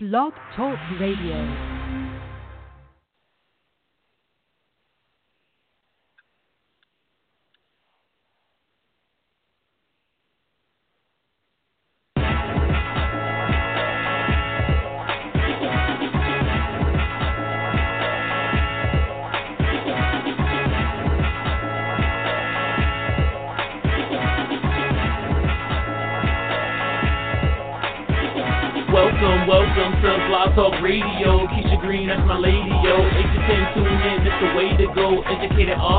Blog 0.00 0.32
Talk 0.54 0.78
Radio. 1.00 1.77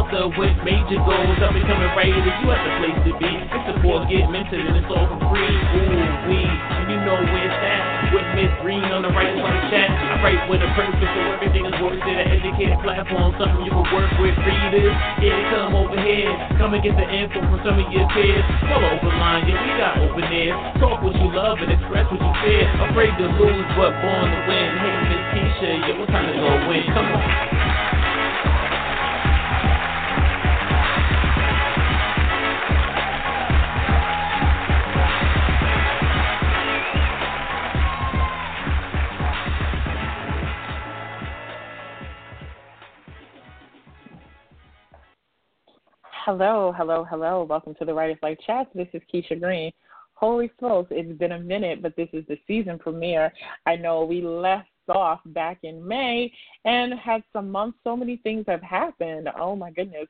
Author 0.09 0.33
with 0.37 0.55
major 0.65 0.97
goals. 1.05 1.37
I'm 1.37 1.53
becoming 1.53 1.93
right 1.93 2.09
here, 2.09 2.33
you 2.41 2.49
have 2.49 2.63
the 2.65 2.73
place 2.81 2.99
to 3.05 3.13
be. 3.21 3.29
It's 3.29 3.65
the 3.69 3.75
boy 3.81 4.01
get 4.09 4.25
mentored 4.33 4.65
and 4.65 4.77
it's 4.77 4.89
all 4.89 5.05
for 5.05 5.19
free. 5.29 5.53
Ooh, 5.53 6.29
we, 6.29 6.41
and 6.41 6.85
you 6.89 6.97
know 7.05 7.17
where 7.17 7.45
it's 7.45 7.61
at. 7.61 8.09
With 8.09 8.25
Miss 8.33 8.49
Green 8.65 8.89
on 8.89 9.05
the 9.05 9.13
right 9.13 9.37
side 9.37 9.53
of 9.53 9.65
chat. 9.69 9.89
I 9.93 10.17
write 10.25 10.41
with 10.49 10.65
a 10.65 10.69
purpose, 10.73 10.97
so 10.97 11.19
everything 11.29 11.61
is 11.69 11.77
worth 11.77 12.01
it. 12.01 12.17
An 12.17 12.25
educated 12.41 12.81
platform, 12.81 13.37
something 13.37 13.61
you 13.61 13.69
can 13.69 13.85
work 13.93 14.09
with. 14.17 14.33
Readers, 14.33 14.97
yeah, 15.21 15.37
come 15.53 15.77
over 15.77 15.93
here. 16.01 16.33
Come 16.57 16.73
and 16.73 16.81
get 16.81 16.97
the 16.97 17.05
info 17.05 17.45
from 17.45 17.61
some 17.61 17.77
of 17.77 17.85
your 17.93 18.09
peers. 18.09 18.41
Call 18.65 18.81
open 18.81 19.13
line, 19.13 19.45
yeah, 19.45 19.61
we 19.61 19.69
got 19.77 19.93
open 20.01 20.25
ears. 20.33 20.57
Talk 20.81 21.05
what 21.05 21.13
you 21.21 21.29
love 21.29 21.61
and 21.61 21.69
express 21.69 22.09
what 22.09 22.17
you 22.17 22.33
fear. 22.41 22.65
Afraid 22.89 23.13
to 23.21 23.29
lose, 23.37 23.67
but 23.77 23.93
born 24.01 24.25
to 24.25 24.39
win. 24.49 24.69
Hey, 24.73 24.95
Miss 25.05 25.23
Keisha, 25.37 25.69
yeah, 25.85 25.99
what 26.01 26.09
time 26.09 26.25
to 26.25 26.33
go 26.33 26.49
win? 26.65 26.81
Come 26.97 27.13
on. 27.13 27.68
Hello, 46.31 46.71
hello, 46.77 47.03
hello. 47.09 47.41
Welcome 47.41 47.73
to 47.79 47.85
the 47.85 47.93
Writers 47.95 48.19
Life 48.21 48.37
Chat. 48.45 48.67
This 48.75 48.87
is 48.93 49.01
Keisha 49.11 49.41
Green. 49.41 49.71
Holy 50.13 50.51
smokes, 50.59 50.89
it's 50.91 51.17
been 51.17 51.31
a 51.31 51.39
minute, 51.39 51.81
but 51.81 51.95
this 51.95 52.07
is 52.13 52.23
the 52.27 52.37
season 52.45 52.77
premiere. 52.77 53.33
I 53.65 53.75
know 53.75 54.05
we 54.05 54.21
left 54.21 54.69
off 54.89 55.21
back 55.25 55.57
in 55.63 55.83
May 55.87 56.31
and 56.65 56.93
had 56.99 57.23
some 57.33 57.49
months. 57.49 57.79
So 57.83 57.97
many 57.97 58.17
things 58.17 58.45
have 58.47 58.61
happened. 58.61 59.27
Oh 59.39 59.55
my 59.55 59.71
goodness. 59.71 60.05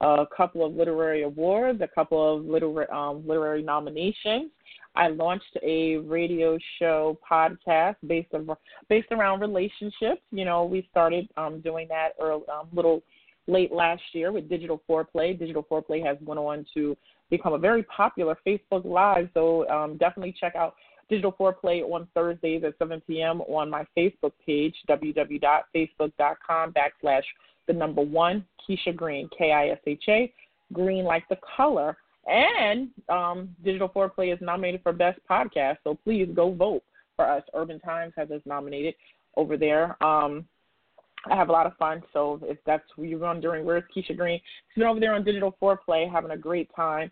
A 0.00 0.24
couple 0.36 0.64
of 0.64 0.74
literary 0.74 1.24
awards, 1.24 1.80
a 1.80 1.88
couple 1.88 2.36
of 2.36 2.44
literary 2.44 2.86
um, 2.92 3.26
literary 3.26 3.64
nominations. 3.64 4.52
I 4.94 5.08
launched 5.08 5.58
a 5.60 5.96
radio 5.96 6.56
show 6.78 7.18
podcast 7.28 7.96
based 8.06 8.32
on, 8.32 8.48
based 8.88 9.08
around 9.10 9.40
relationships. 9.40 10.22
You 10.30 10.44
know, 10.44 10.64
we 10.66 10.86
started 10.92 11.28
um, 11.36 11.60
doing 11.62 11.88
that 11.88 12.10
early, 12.20 12.44
um, 12.48 12.68
little 12.72 13.02
late 13.46 13.72
last 13.72 14.02
year 14.12 14.32
with 14.32 14.48
Digital 14.48 14.82
Foreplay. 14.88 15.38
Digital 15.38 15.62
Foreplay 15.62 16.04
has 16.04 16.16
gone 16.24 16.38
on 16.38 16.64
to 16.74 16.96
become 17.30 17.52
a 17.52 17.58
very 17.58 17.82
popular 17.84 18.36
Facebook 18.46 18.84
Live, 18.84 19.28
so 19.34 19.68
um, 19.68 19.96
definitely 19.96 20.34
check 20.38 20.54
out 20.54 20.74
Digital 21.08 21.32
Foreplay 21.32 21.82
on 21.82 22.08
Thursdays 22.14 22.64
at 22.64 22.74
7 22.78 23.02
p.m. 23.06 23.40
on 23.42 23.68
my 23.68 23.84
Facebook 23.96 24.32
page, 24.44 24.74
www.facebook.com 24.88 26.72
backslash 26.72 27.22
the 27.66 27.72
number 27.72 28.02
one, 28.02 28.44
Keisha 28.66 28.94
Green, 28.94 29.28
K-I-S-H-A, 29.36 30.32
green 30.72 31.04
like 31.04 31.28
the 31.28 31.38
color. 31.56 31.96
And 32.26 32.88
um, 33.08 33.50
Digital 33.62 33.88
Foreplay 33.88 34.32
is 34.32 34.38
nominated 34.40 34.82
for 34.82 34.92
Best 34.92 35.20
Podcast, 35.30 35.78
so 35.84 35.98
please 36.04 36.28
go 36.34 36.52
vote 36.52 36.82
for 37.16 37.26
us. 37.26 37.42
Urban 37.54 37.78
Times 37.80 38.14
has 38.16 38.30
us 38.30 38.40
nominated 38.46 38.94
over 39.36 39.56
there. 39.56 40.02
Um, 40.02 40.46
I 41.30 41.36
have 41.36 41.48
a 41.48 41.52
lot 41.52 41.66
of 41.66 41.76
fun. 41.76 42.02
So 42.12 42.40
if 42.42 42.58
that's 42.66 42.84
what 42.96 43.08
you're 43.08 43.18
wondering, 43.18 43.64
where's 43.64 43.84
Keisha 43.94 44.16
Green? 44.16 44.40
She's 44.68 44.82
been 44.82 44.88
over 44.88 45.00
there 45.00 45.14
on 45.14 45.24
Digital 45.24 45.56
Foreplay 45.60 46.10
having 46.10 46.32
a 46.32 46.36
great 46.36 46.68
time. 46.74 47.10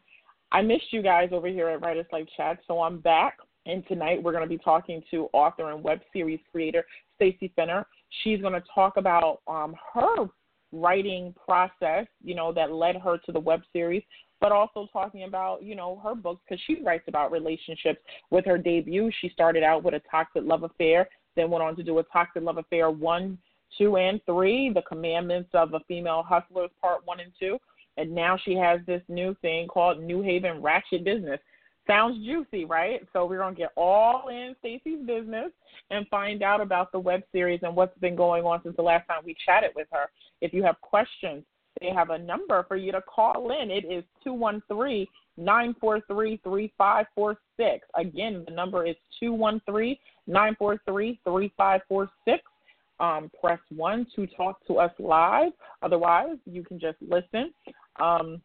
I 0.50 0.60
missed 0.60 0.92
you 0.92 1.02
guys 1.02 1.30
over 1.32 1.48
here 1.48 1.68
at 1.68 1.80
Writers 1.80 2.06
Life 2.12 2.28
Chat, 2.36 2.58
so 2.66 2.82
I'm 2.82 3.00
back. 3.00 3.38
And 3.64 3.86
tonight 3.86 4.22
we're 4.22 4.32
going 4.32 4.44
to 4.44 4.48
be 4.48 4.58
talking 4.58 5.02
to 5.10 5.28
author 5.32 5.70
and 5.70 5.82
web 5.82 6.00
series 6.12 6.40
creator 6.50 6.84
Stacy 7.16 7.52
Fenner. 7.56 7.86
She's 8.22 8.40
going 8.40 8.52
to 8.52 8.62
talk 8.74 8.96
about 8.96 9.40
um, 9.46 9.74
her 9.94 10.26
writing 10.72 11.34
process, 11.42 12.06
you 12.22 12.34
know, 12.34 12.52
that 12.52 12.72
led 12.72 12.96
her 12.96 13.18
to 13.18 13.32
the 13.32 13.40
web 13.40 13.60
series, 13.72 14.02
but 14.40 14.52
also 14.52 14.88
talking 14.92 15.24
about, 15.24 15.62
you 15.62 15.74
know, 15.74 16.00
her 16.02 16.14
books 16.14 16.42
because 16.46 16.62
she 16.66 16.82
writes 16.82 17.04
about 17.08 17.30
relationships. 17.30 18.00
With 18.30 18.44
her 18.46 18.58
debut, 18.58 19.10
she 19.20 19.28
started 19.28 19.62
out 19.62 19.84
with 19.84 19.94
a 19.94 20.02
toxic 20.10 20.42
love 20.44 20.64
affair, 20.64 21.08
then 21.36 21.50
went 21.50 21.62
on 21.62 21.76
to 21.76 21.82
do 21.82 21.98
a 21.98 22.02
toxic 22.04 22.42
love 22.42 22.58
affair 22.58 22.90
one 22.90 23.38
two 23.78 23.96
and 23.96 24.20
three, 24.26 24.70
the 24.72 24.82
commandments 24.82 25.50
of 25.54 25.74
a 25.74 25.80
female 25.88 26.22
hustlers, 26.22 26.70
part 26.80 27.00
one 27.04 27.20
and 27.20 27.32
two. 27.38 27.58
And 27.96 28.14
now 28.14 28.38
she 28.42 28.54
has 28.54 28.80
this 28.86 29.02
new 29.08 29.36
thing 29.42 29.68
called 29.68 30.02
New 30.02 30.22
Haven 30.22 30.62
Ratchet 30.62 31.04
Business. 31.04 31.40
Sounds 31.86 32.24
juicy, 32.24 32.64
right? 32.64 33.06
So 33.12 33.26
we're 33.26 33.38
gonna 33.38 33.56
get 33.56 33.72
all 33.76 34.28
in 34.28 34.54
Stacy's 34.60 35.04
business 35.06 35.50
and 35.90 36.06
find 36.08 36.42
out 36.42 36.60
about 36.60 36.92
the 36.92 36.98
web 36.98 37.22
series 37.32 37.60
and 37.62 37.74
what's 37.74 37.96
been 37.98 38.16
going 38.16 38.44
on 38.44 38.62
since 38.62 38.76
the 38.76 38.82
last 38.82 39.06
time 39.08 39.22
we 39.24 39.36
chatted 39.44 39.72
with 39.74 39.88
her. 39.92 40.06
If 40.40 40.54
you 40.54 40.62
have 40.62 40.80
questions, 40.80 41.44
they 41.80 41.90
have 41.90 42.10
a 42.10 42.18
number 42.18 42.64
for 42.68 42.76
you 42.76 42.92
to 42.92 43.02
call 43.02 43.50
in. 43.50 43.70
It 43.70 43.84
is 43.84 44.04
two 44.22 44.32
one 44.32 44.62
three 44.68 45.08
nine 45.36 45.74
four 45.80 46.00
three 46.06 46.38
three 46.44 46.72
five 46.78 47.06
four 47.14 47.36
six. 47.56 47.86
Again, 47.96 48.44
the 48.46 48.54
number 48.54 48.86
is 48.86 48.96
two 49.18 49.32
one 49.32 49.60
three 49.66 49.98
nine 50.26 50.54
four 50.58 50.80
three 50.86 51.18
three 51.24 51.52
five 51.56 51.80
four 51.88 52.08
six 52.24 52.42
um, 53.00 53.30
press 53.40 53.58
one 53.74 54.06
to 54.16 54.26
talk 54.28 54.64
to 54.66 54.78
us 54.78 54.92
live. 54.98 55.52
Otherwise, 55.82 56.36
you 56.46 56.62
can 56.62 56.78
just 56.78 56.98
listen. 57.00 57.52
Um, 58.00 58.40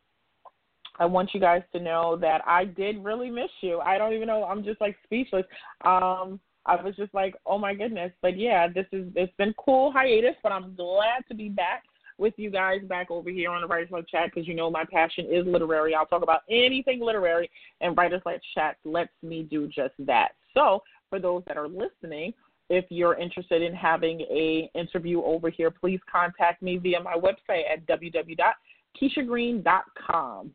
I 0.99 1.05
want 1.05 1.33
you 1.33 1.39
guys 1.39 1.61
to 1.73 1.79
know 1.79 2.17
that 2.17 2.41
I 2.45 2.65
did 2.65 3.03
really 3.03 3.29
miss 3.29 3.51
you. 3.61 3.79
I 3.79 3.97
don't 3.97 4.13
even 4.13 4.27
know. 4.27 4.43
I'm 4.43 4.63
just 4.63 4.81
like 4.81 4.95
speechless. 5.03 5.45
Um, 5.85 6.39
I 6.65 6.81
was 6.81 6.95
just 6.95 7.13
like, 7.13 7.35
oh 7.45 7.57
my 7.57 7.73
goodness. 7.73 8.11
But 8.21 8.37
yeah, 8.37 8.67
this 8.67 8.85
is 8.91 9.07
it's 9.15 9.33
been 9.37 9.53
cool 9.57 9.91
hiatus, 9.91 10.35
but 10.43 10.51
I'm 10.51 10.75
glad 10.75 11.23
to 11.29 11.35
be 11.35 11.49
back 11.49 11.83
with 12.17 12.33
you 12.37 12.49
guys 12.49 12.81
back 12.89 13.11
over 13.11 13.29
here 13.29 13.51
on 13.51 13.61
the 13.61 13.67
Writers 13.67 13.91
Life 13.91 14.05
Chat 14.09 14.31
because 14.33 14.47
you 14.47 14.55
know 14.55 14.71
my 14.71 14.83
passion 14.91 15.27
is 15.31 15.45
literary. 15.45 15.93
I'll 15.93 16.07
talk 16.07 16.23
about 16.23 16.41
anything 16.49 16.99
literary, 16.99 17.49
and 17.79 17.95
Writers 17.95 18.23
Life 18.25 18.41
Chat 18.55 18.77
lets 18.83 19.13
me 19.21 19.43
do 19.43 19.67
just 19.67 19.93
that. 19.99 20.29
So 20.53 20.81
for 21.09 21.19
those 21.19 21.43
that 21.47 21.57
are 21.57 21.67
listening 21.67 22.33
if 22.69 22.85
you're 22.89 23.15
interested 23.15 23.61
in 23.61 23.73
having 23.73 24.21
a 24.21 24.71
interview 24.75 25.21
over 25.23 25.49
here, 25.49 25.71
please 25.71 25.99
contact 26.11 26.61
me 26.61 26.77
via 26.77 26.99
my 26.99 27.15
website 27.15 27.63
at 27.71 27.87
www.keishagreen.com. 27.87 30.51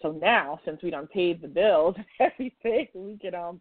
So 0.00 0.12
now, 0.12 0.60
since 0.64 0.80
we 0.82 0.90
done 0.90 1.06
paid 1.06 1.40
the 1.40 1.48
bills 1.48 1.94
and 1.96 2.04
everything, 2.20 2.88
we 2.94 3.16
can 3.18 3.34
um 3.34 3.60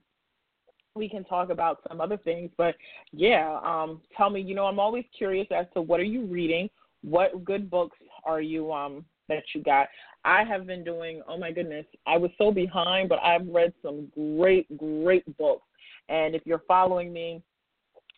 we 0.96 1.10
can 1.10 1.24
talk 1.24 1.50
about 1.50 1.80
some 1.88 2.02
other 2.02 2.18
things. 2.18 2.52
But 2.58 2.76
yeah, 3.12 3.60
um, 3.64 4.02
tell 4.16 4.30
me. 4.30 4.42
You 4.42 4.54
know, 4.54 4.66
I'm 4.66 4.80
always 4.80 5.06
curious 5.18 5.48
as 5.52 5.66
to 5.74 5.82
what 5.82 6.00
are 6.00 6.04
you 6.04 6.26
reading? 6.26 6.70
What 7.02 7.44
good 7.44 7.70
books 7.70 7.98
are 8.26 8.42
you 8.42 8.72
um 8.72 9.06
that 9.30 9.44
you 9.56 9.64
got? 9.64 9.88
I 10.26 10.44
have 10.44 10.68
been 10.68 10.84
doing. 10.84 11.24
Oh 11.28 11.38
my 11.38 11.52
goodness, 11.52 11.86
I 12.06 12.18
was 12.18 12.30
so 12.38 12.52
behind, 12.52 13.10
but 13.10 13.20
I've 13.24 13.48
read 13.48 13.74
some 13.82 14.12
great, 14.14 14.78
great 14.78 15.26
books. 15.38 15.66
And 16.10 16.36
if 16.36 16.42
you're 16.46 16.64
following 16.68 17.14
me 17.14 17.42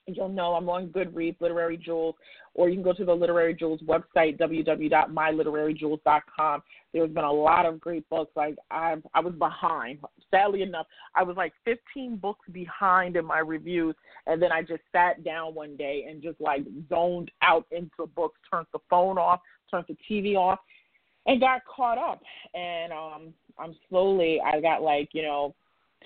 You'll 0.07 0.29
know 0.29 0.53
I'm 0.53 0.69
on 0.69 0.89
Goodreads, 0.89 1.41
Literary 1.41 1.77
Jewels, 1.77 2.13
or 2.53 2.69
you 2.69 2.75
can 2.75 2.83
go 2.83 2.93
to 2.93 3.03
the 3.03 3.13
Literary 3.13 3.55
Jewels 3.55 3.81
website, 3.81 4.37
www.myliteraryjewels.com. 4.37 6.63
There's 6.93 7.09
been 7.09 7.23
a 7.23 7.31
lot 7.31 7.65
of 7.65 7.79
great 7.79 8.07
books. 8.09 8.31
Like 8.35 8.55
I, 8.69 8.97
I 9.15 9.19
was 9.19 9.33
behind. 9.33 9.97
Sadly 10.29 10.61
enough, 10.61 10.85
I 11.15 11.23
was 11.23 11.35
like 11.35 11.53
15 11.65 12.17
books 12.17 12.47
behind 12.51 13.15
in 13.15 13.25
my 13.25 13.39
reviews, 13.39 13.95
and 14.27 14.39
then 14.39 14.51
I 14.51 14.61
just 14.61 14.83
sat 14.91 15.23
down 15.23 15.55
one 15.55 15.75
day 15.75 16.05
and 16.07 16.21
just 16.21 16.39
like 16.39 16.61
zoned 16.87 17.31
out 17.41 17.65
into 17.71 18.05
books, 18.15 18.39
turned 18.49 18.67
the 18.73 18.79
phone 18.89 19.17
off, 19.17 19.39
turned 19.71 19.85
the 19.87 19.97
TV 20.07 20.35
off, 20.35 20.59
and 21.25 21.41
got 21.41 21.65
caught 21.65 21.97
up. 21.97 22.21
And 22.53 22.93
um, 22.93 23.33
I'm 23.57 23.75
slowly. 23.89 24.39
I 24.45 24.61
got 24.61 24.83
like 24.83 25.09
you 25.13 25.23
know 25.23 25.55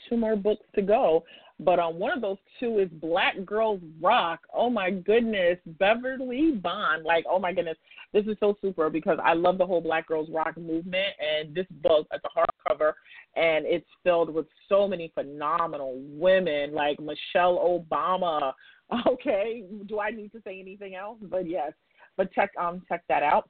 two 0.10 0.16
more 0.16 0.38
books 0.38 0.64
to 0.76 0.82
go 0.82 1.26
but 1.60 1.80
um, 1.80 2.00
one 2.00 2.12
of 2.12 2.22
those 2.22 2.38
two 2.60 2.80
is 2.80 2.90
Black 3.02 3.44
Girls 3.46 3.82
Rock. 4.02 4.40
Oh 4.54 4.70
my 4.70 4.90
goodness, 4.92 5.58
Beverly 5.66 6.52
Bond. 6.52 7.04
Like, 7.04 7.26
oh 7.30 7.40
my 7.40 7.52
goodness, 7.52 7.78
this 8.14 8.26
is 8.26 8.38
so 8.40 8.56
super 8.62 8.90
because 8.90 9.20
I 9.24 9.34
love 9.34 9.58
the 9.58 9.66
whole 9.66 9.82
Black 9.82 10.08
Girls 10.08 10.30
Rock 10.32 10.58
movement, 10.58 11.14
and 11.20 11.54
this 11.54 11.66
book, 11.84 12.08
it's 12.12 12.24
a 12.24 12.40
hardcover, 12.40 12.94
and 13.36 13.66
it's 13.66 13.88
filled 14.04 14.34
with 14.34 14.46
so 14.70 14.88
many 14.88 15.12
phenomenal 15.14 16.02
women 16.08 16.74
like 16.74 17.00
Michelle 17.00 17.58
Obama. 17.58 18.54
Okay, 19.06 19.64
do 19.86 20.00
I 20.00 20.10
need 20.10 20.32
to 20.32 20.42
say 20.44 20.60
anything 20.60 20.96
else? 20.96 21.20
But 21.22 21.48
yes, 21.48 21.74
but 22.18 22.34
check 22.34 22.50
um 22.60 22.82
check 22.90 23.04
that 23.08 23.22
out. 23.22 23.48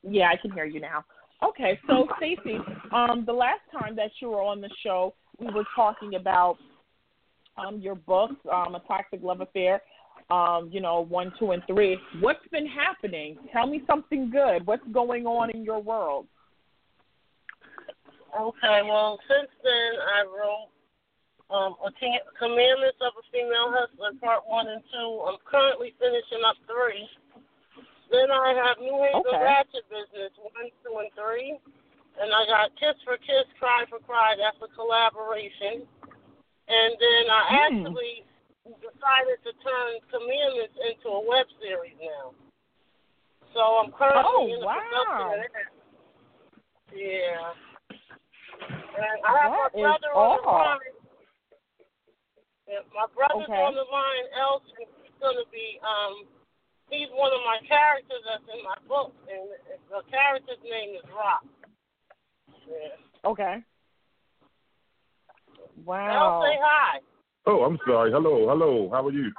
Yeah, 0.03 0.29
I 0.29 0.37
can 0.37 0.51
hear 0.51 0.65
you 0.65 0.79
now. 0.79 1.03
Okay, 1.43 1.79
so 1.87 2.07
Stacy, 2.17 2.57
um, 2.91 3.23
the 3.25 3.33
last 3.33 3.61
time 3.71 3.95
that 3.95 4.09
you 4.19 4.29
were 4.29 4.41
on 4.41 4.59
the 4.59 4.69
show, 4.83 5.13
we 5.39 5.53
were 5.53 5.65
talking 5.75 6.15
about 6.15 6.57
um, 7.57 7.79
your 7.79 7.95
books, 7.95 8.35
um, 8.51 8.73
A 8.73 8.79
Toxic 8.87 9.21
Love 9.21 9.41
Affair, 9.41 9.81
um, 10.31 10.69
you 10.71 10.81
know, 10.81 11.01
one, 11.01 11.31
two, 11.37 11.51
and 11.51 11.61
three. 11.67 11.97
What's 12.21 12.45
been 12.51 12.65
happening? 12.65 13.37
Tell 13.53 13.67
me 13.67 13.83
something 13.85 14.31
good. 14.31 14.65
What's 14.65 14.87
going 14.91 15.27
on 15.27 15.51
in 15.51 15.63
your 15.63 15.79
world? 15.79 16.25
Okay, 18.39 18.81
well, 18.83 19.19
since 19.27 19.49
then 19.63 19.93
I 20.15 20.23
wrote 20.23 20.69
um, 21.49 21.79
Commandments 22.35 22.99
of 22.99 23.15
a 23.15 23.23
Female 23.31 23.71
Hustler, 23.71 24.13
Part 24.19 24.43
1 24.47 24.67
and 24.67 24.83
2. 24.91 25.31
I'm 25.31 25.39
currently 25.47 25.95
finishing 25.95 26.43
up 26.43 26.59
3. 26.67 27.07
Then 28.11 28.31
I 28.31 28.55
have 28.55 28.79
New 28.79 28.95
Haven 28.99 29.23
okay. 29.23 29.43
Ratchet 29.43 29.87
Business, 29.87 30.31
1, 30.39 30.51
2, 30.83 31.03
and 31.03 31.11
3. 31.15 31.59
And 32.19 32.29
I 32.33 32.43
got 32.49 32.73
Kiss 32.79 32.97
for 33.03 33.15
Kiss, 33.19 33.47
Cry 33.59 33.85
for 33.87 33.99
Cry, 34.03 34.35
that's 34.35 34.59
a 34.63 34.71
collaboration. 34.73 35.85
And 36.67 36.91
then 36.99 37.23
I 37.31 37.41
mm. 37.47 37.55
actually 37.63 38.15
decided 38.83 39.39
to 39.47 39.51
turn 39.63 39.91
Commandments 40.11 40.75
into 40.83 41.15
a 41.15 41.21
web 41.23 41.47
series 41.63 41.95
now. 41.99 42.35
So 43.55 43.59
I'm 43.79 43.91
currently 43.95 44.23
oh, 44.27 44.51
in 44.51 44.59
the 44.59 44.67
wow. 44.67 44.83
production 44.83 45.23
of 45.23 45.47
that. 45.55 45.71
Yeah. 46.91 47.55
And 48.97 49.19
I 49.23 49.33
have 49.47 49.71
that 49.71 49.77
my 49.77 49.95
brother 49.95 50.11
on 50.11 50.39
the 50.41 50.96
line 52.67 52.83
my 52.91 53.07
brother's 53.15 53.47
okay. 53.47 53.63
on 53.63 53.73
the 53.75 53.87
line, 53.87 54.27
else 54.35 54.63
he's 54.75 55.15
gonna 55.23 55.47
be 55.51 55.79
um 55.83 56.27
he's 56.91 57.09
one 57.15 57.31
of 57.31 57.41
my 57.47 57.59
characters 57.67 58.23
that's 58.27 58.43
in 58.51 58.63
my 58.63 58.77
book 58.87 59.15
and 59.31 59.47
the 59.89 60.03
character's 60.11 60.61
name 60.63 60.95
is 60.95 61.07
Rock. 61.11 61.43
Yeah. 62.67 63.29
Okay. 63.29 63.63
Wow. 65.85 66.07
I'll 66.07 66.43
say 66.43 66.57
hi. 66.61 66.99
Oh, 67.45 67.63
I'm 67.63 67.79
sorry. 67.87 68.11
Hello, 68.11 68.47
hello. 68.49 68.89
How 68.91 69.07
are 69.07 69.11
you? 69.11 69.31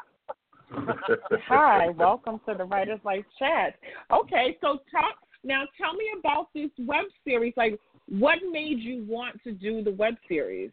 hi, 1.47 1.89
welcome 1.91 2.41
to 2.49 2.55
the 2.57 2.65
Writers 2.65 3.01
Life 3.05 3.25
Chat. 3.39 3.75
Okay, 4.13 4.57
so 4.61 4.79
talk 4.91 5.17
now. 5.45 5.65
Tell 5.79 5.93
me 5.95 6.05
about 6.19 6.49
this 6.55 6.71
web 6.79 7.05
series. 7.25 7.53
Like, 7.57 7.79
what 8.09 8.39
made 8.51 8.79
you 8.79 9.05
want 9.09 9.43
to 9.45 9.53
do 9.53 9.83
the 9.83 9.93
web 9.93 10.15
series? 10.27 10.71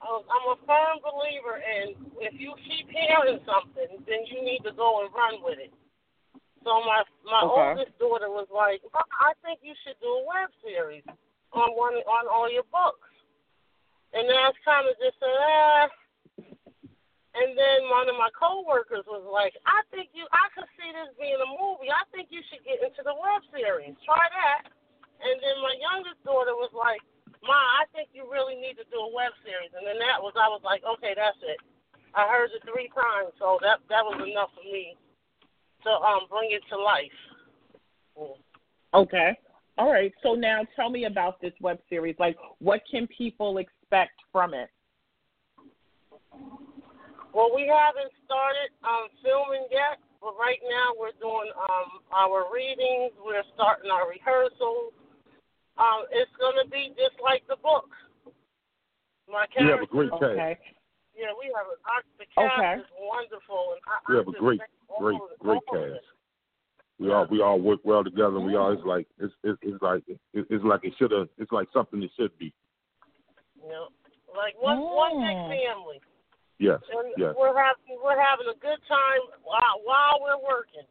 I'm 0.00 0.46
a 0.48 0.58
firm 0.64 0.96
believer 1.04 1.60
in 1.60 1.92
if 2.24 2.32
you 2.40 2.56
keep 2.64 2.88
hearing 2.88 3.36
something, 3.44 4.00
then 4.08 4.24
you 4.32 4.40
need 4.40 4.64
to 4.64 4.72
go 4.72 5.04
and 5.04 5.12
run 5.12 5.44
with 5.44 5.60
it. 5.60 5.72
So 6.64 6.80
my 6.84 7.04
my 7.24 7.44
okay. 7.44 7.80
oldest 7.80 7.94
daughter 8.00 8.32
was 8.32 8.48
like, 8.48 8.80
I 8.92 9.36
think 9.44 9.60
you 9.60 9.76
should 9.84 9.96
do 10.00 10.08
a 10.08 10.24
web 10.24 10.48
series 10.64 11.04
on 11.52 11.68
one 11.76 12.00
on 12.04 12.24
all 12.28 12.48
your 12.48 12.64
books. 12.72 13.08
And 14.12 14.26
then 14.26 14.36
I 14.36 14.50
was 14.50 14.60
kind 14.64 14.88
of 14.88 14.96
just 14.98 15.16
said, 15.20 15.36
ah. 15.36 15.88
And 17.30 17.54
then 17.54 17.86
one 17.86 18.10
of 18.10 18.18
my 18.18 18.26
coworkers 18.34 19.06
was 19.06 19.22
like, 19.22 19.54
I 19.62 19.86
think 19.94 20.10
you, 20.10 20.26
I 20.34 20.50
could 20.50 20.66
see 20.74 20.90
this 20.90 21.14
being 21.14 21.38
a 21.38 21.46
movie. 21.46 21.86
I 21.86 22.02
think 22.10 22.26
you 22.34 22.42
should 22.50 22.66
get 22.66 22.82
into 22.82 23.06
the 23.06 23.14
web 23.14 23.46
series. 23.54 23.94
Try 24.02 24.18
that. 24.18 24.66
And 25.22 25.38
then 25.38 25.56
my 25.62 25.78
youngest 25.78 26.18
daughter 26.26 26.58
was 26.58 26.74
like, 26.74 26.98
Ma, 27.42 27.56
I 27.56 27.88
think 27.96 28.12
you 28.12 28.28
really 28.28 28.54
need 28.54 28.76
to 28.76 28.86
do 28.92 29.00
a 29.00 29.10
web 29.12 29.32
series. 29.44 29.72
And 29.72 29.86
then 29.86 29.96
that 29.96 30.20
was, 30.20 30.36
I 30.36 30.48
was 30.52 30.60
like, 30.60 30.84
okay, 30.84 31.16
that's 31.16 31.40
it. 31.40 31.56
I 32.14 32.26
heard 32.28 32.50
it 32.52 32.62
three 32.66 32.90
times, 32.90 33.32
so 33.38 33.58
that 33.62 33.78
that 33.88 34.02
was 34.02 34.18
enough 34.18 34.50
for 34.54 34.66
me 34.66 34.98
to 35.84 35.90
um 35.90 36.26
bring 36.28 36.50
it 36.50 36.62
to 36.68 36.76
life. 36.76 37.18
Okay. 38.92 39.38
All 39.78 39.90
right. 39.90 40.12
So 40.22 40.34
now 40.34 40.66
tell 40.74 40.90
me 40.90 41.04
about 41.04 41.40
this 41.40 41.52
web 41.60 41.78
series. 41.88 42.16
Like, 42.18 42.36
what 42.58 42.82
can 42.90 43.06
people 43.06 43.58
expect 43.58 44.18
from 44.32 44.54
it? 44.54 44.68
Well, 47.32 47.54
we 47.54 47.70
haven't 47.70 48.10
started 48.26 48.74
um, 48.82 49.06
filming 49.22 49.70
yet, 49.70 50.02
but 50.20 50.34
right 50.34 50.58
now 50.66 50.98
we're 50.98 51.14
doing 51.22 51.54
um, 51.54 52.02
our 52.10 52.50
readings. 52.52 53.14
We're 53.22 53.46
starting 53.54 53.90
our 53.90 54.10
rehearsals. 54.10 54.92
Um, 55.80 56.04
it's 56.12 56.30
going 56.36 56.60
to 56.60 56.68
be 56.68 56.92
just 56.92 57.16
like 57.24 57.40
the 57.48 57.56
book. 57.56 57.88
My 59.24 59.48
character. 59.48 59.64
You 59.64 59.70
have 59.72 59.82
a 59.82 59.88
great 59.88 60.12
cast. 60.12 60.36
Okay. 60.36 60.58
Yeah, 61.16 61.32
we 61.38 61.48
have 61.56 61.66
a 61.68 61.76
the 62.20 62.28
cast 62.32 62.52
okay. 62.58 62.80
is 62.80 62.88
wonderful, 63.00 63.72
and 63.72 63.80
I, 63.88 63.96
we 64.08 64.16
have 64.16 64.28
a 64.28 64.36
great, 64.36 64.60
great, 65.00 65.20
great 65.40 65.60
cast. 65.72 66.04
We 66.98 67.10
all 67.12 67.26
we 67.30 67.40
all 67.40 67.60
work 67.60 67.80
well 67.84 68.04
together. 68.04 68.36
And 68.36 68.46
we 68.46 68.56
all 68.56 68.72
it's 68.72 68.84
like 68.84 69.06
it's 69.18 69.32
it's, 69.42 69.58
it's 69.62 69.82
like 69.82 70.02
it's, 70.08 70.20
it's 70.34 70.64
like 70.64 70.84
it 70.84 70.92
should 70.98 71.12
have. 71.12 71.28
It's 71.38 71.52
like 71.52 71.68
something 71.72 72.02
it 72.02 72.10
should 72.18 72.36
be. 72.38 72.52
Yeah, 73.56 73.88
like 74.36 74.54
one 74.60 74.78
mm. 74.78 74.94
one 74.94 75.16
big 75.16 75.64
family. 75.64 76.00
Yes, 76.58 76.80
and 76.92 77.12
yes. 77.16 77.34
We're 77.38 77.56
having 77.56 77.96
we're 78.04 78.20
having 78.20 78.46
a 78.52 78.58
good 78.60 78.80
time 78.84 79.24
while 79.44 79.80
while 79.84 80.20
we're 80.20 80.44
working. 80.44 80.84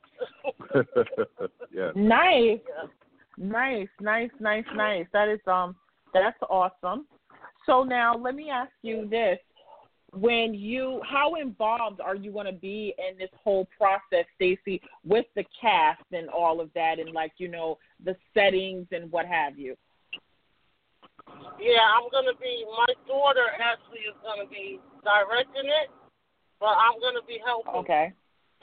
yeah. 1.72 1.92
Nice. 1.96 2.60
Yeah. 2.66 2.90
Nice, 3.40 3.88
nice, 4.02 4.30
nice, 4.42 4.66
nice. 4.76 5.06
That 5.14 5.30
is 5.30 5.40
um 5.48 5.76
that's 6.14 6.38
awesome. 6.50 7.08
So 7.66 7.84
now 7.84 8.16
let 8.16 8.36
me 8.36 8.50
ask 8.50 8.72
you 8.82 9.08
this. 9.10 9.40
When 10.12 10.54
you 10.54 11.02
how 11.10 11.36
involved 11.36 12.02
are 12.02 12.16
you 12.16 12.32
gonna 12.34 12.52
be 12.52 12.94
in 12.98 13.18
this 13.18 13.30
whole 13.42 13.68
process, 13.78 14.26
Stacy, 14.36 14.82
with 15.06 15.26
the 15.36 15.46
cast 15.60 16.04
and 16.12 16.28
all 16.30 16.60
of 16.60 16.70
that 16.76 17.00
and 17.00 17.14
like, 17.14 17.32
you 17.38 17.48
know, 17.48 17.78
the 18.04 18.16
settings 18.34 18.88
and 18.92 19.10
what 19.10 19.26
have 19.26 19.58
you? 19.58 19.78
Yeah, 21.60 21.86
I'm 21.96 22.10
gonna 22.12 22.38
be 22.42 22.66
my 22.70 22.94
daughter 23.08 23.46
actually 23.58 24.00
is 24.00 24.16
gonna 24.22 24.50
be 24.50 24.82
directing 25.06 25.70
it, 25.70 25.90
but 26.60 26.76
I'm 26.76 27.00
gonna 27.00 27.26
be 27.26 27.40
helping. 27.46 27.76
Okay. 27.76 28.12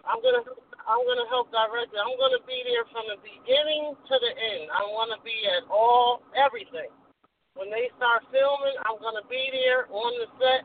I'm 0.04 0.20
gonna 0.20 0.44
I'm 0.86 1.02
gonna 1.02 1.26
help 1.26 1.50
direct 1.50 1.90
it. 1.90 2.00
I'm 2.00 2.14
gonna 2.14 2.42
be 2.46 2.62
there 2.62 2.86
from 2.94 3.10
the 3.10 3.18
beginning 3.18 3.98
to 3.98 4.14
the 4.22 4.32
end. 4.32 4.70
I 4.70 4.86
want 4.94 5.10
to 5.10 5.20
be 5.26 5.34
at 5.50 5.66
all 5.66 6.22
everything. 6.38 6.90
When 7.58 7.74
they 7.74 7.90
start 7.98 8.22
filming, 8.30 8.78
I'm 8.86 9.02
gonna 9.02 9.26
be 9.26 9.50
there 9.50 9.90
on 9.90 10.12
the 10.22 10.28
set, 10.38 10.62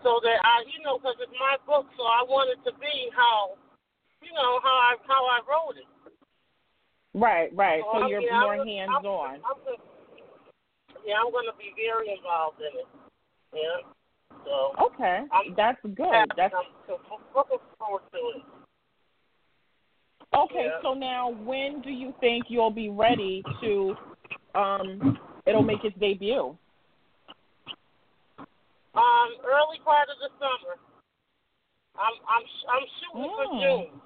so 0.00 0.18
that 0.24 0.38
I, 0.40 0.64
you 0.64 0.80
know, 0.80 0.96
because 0.96 1.20
it's 1.20 1.36
my 1.36 1.60
book, 1.68 1.86
so 2.00 2.08
I 2.08 2.24
want 2.24 2.48
it 2.48 2.60
to 2.64 2.72
be 2.80 3.12
how 3.12 3.60
you 4.24 4.32
know 4.32 4.58
how 4.64 4.76
I 4.76 4.92
how 5.04 5.22
I 5.28 5.38
wrote 5.44 5.76
it. 5.76 5.88
Right, 7.14 7.50
right. 7.54 7.82
So, 7.92 8.00
So 8.00 8.08
you're 8.08 8.20
mean, 8.20 8.40
more 8.40 8.64
hands 8.64 9.04
on. 9.04 9.40
Yeah, 11.04 11.16
I'm 11.24 11.32
going 11.32 11.48
to 11.48 11.56
be 11.56 11.72
very 11.72 12.12
involved 12.12 12.60
in 12.60 12.84
it. 12.84 12.88
Yeah. 13.54 13.80
So 14.44 14.76
Okay, 14.92 15.24
I'm 15.32 15.54
that's 15.56 15.80
good. 15.82 16.12
happy. 16.12 16.30
That's 16.36 16.54
I'm 16.54 17.24
looking 17.34 17.58
forward 17.78 18.02
to 18.12 18.18
it. 18.36 18.57
Okay. 20.36 20.66
Yeah. 20.66 20.78
So 20.82 20.94
now, 20.94 21.30
when 21.30 21.80
do 21.82 21.90
you 21.90 22.14
think 22.20 22.46
you'll 22.48 22.70
be 22.70 22.88
ready 22.90 23.42
to? 23.60 23.94
Um, 24.54 25.18
it'll 25.46 25.62
make 25.62 25.84
its 25.84 25.96
debut. 25.98 26.56
Um, 28.94 29.30
early 29.44 29.78
part 29.84 30.08
of 30.08 30.16
the 30.20 30.30
summer. 30.38 30.76
I'm 31.96 32.14
I'm 32.26 32.44
I'm 32.70 32.86
shooting 33.00 33.30
for 33.36 33.46
Mm. 33.46 33.60
June. 33.60 34.00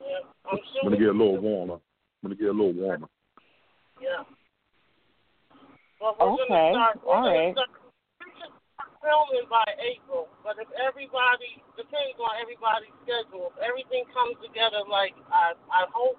Yeah, 0.00 0.06
I'm 0.44 0.52
I'm 0.52 0.58
shooting. 0.58 0.82
gonna 0.84 0.96
get 0.96 1.08
a 1.08 1.12
little 1.12 1.38
warmer. 1.38 1.74
I'm 1.74 1.80
gonna 2.22 2.34
get 2.34 2.48
a 2.48 2.52
little 2.52 2.72
warmer. 2.72 3.08
Yeah. 4.00 4.22
But 6.00 6.18
we're 6.20 6.32
Okay, 6.32 6.48
gonna 6.48 6.72
start. 6.72 7.00
We're 7.04 7.14
all 7.14 7.22
gonna 7.22 7.36
right. 7.36 7.54
start, 7.54 7.68
we 7.70 7.74
should 7.74 7.80
start 7.80 7.85
filming 9.02 9.46
by 9.48 9.66
April. 9.80 10.28
But 10.44 10.60
if 10.60 10.68
everybody 10.76 11.62
depends 11.74 12.16
on 12.20 12.38
everybody's 12.40 12.94
schedule, 13.02 13.52
if 13.52 13.58
everything 13.62 14.04
comes 14.12 14.36
together 14.40 14.84
like 14.88 15.16
I 15.32 15.56
I 15.72 15.88
hope, 15.92 16.18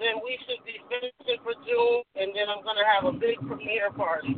then 0.00 0.20
we 0.22 0.38
should 0.46 0.62
be 0.64 0.80
finishing 0.88 1.40
for 1.42 1.54
June, 1.66 2.02
and 2.16 2.32
then 2.34 2.48
I'm 2.50 2.62
gonna 2.62 2.86
have 2.86 3.04
a 3.08 3.14
big 3.14 3.40
premiere 3.44 3.92
party 3.92 4.36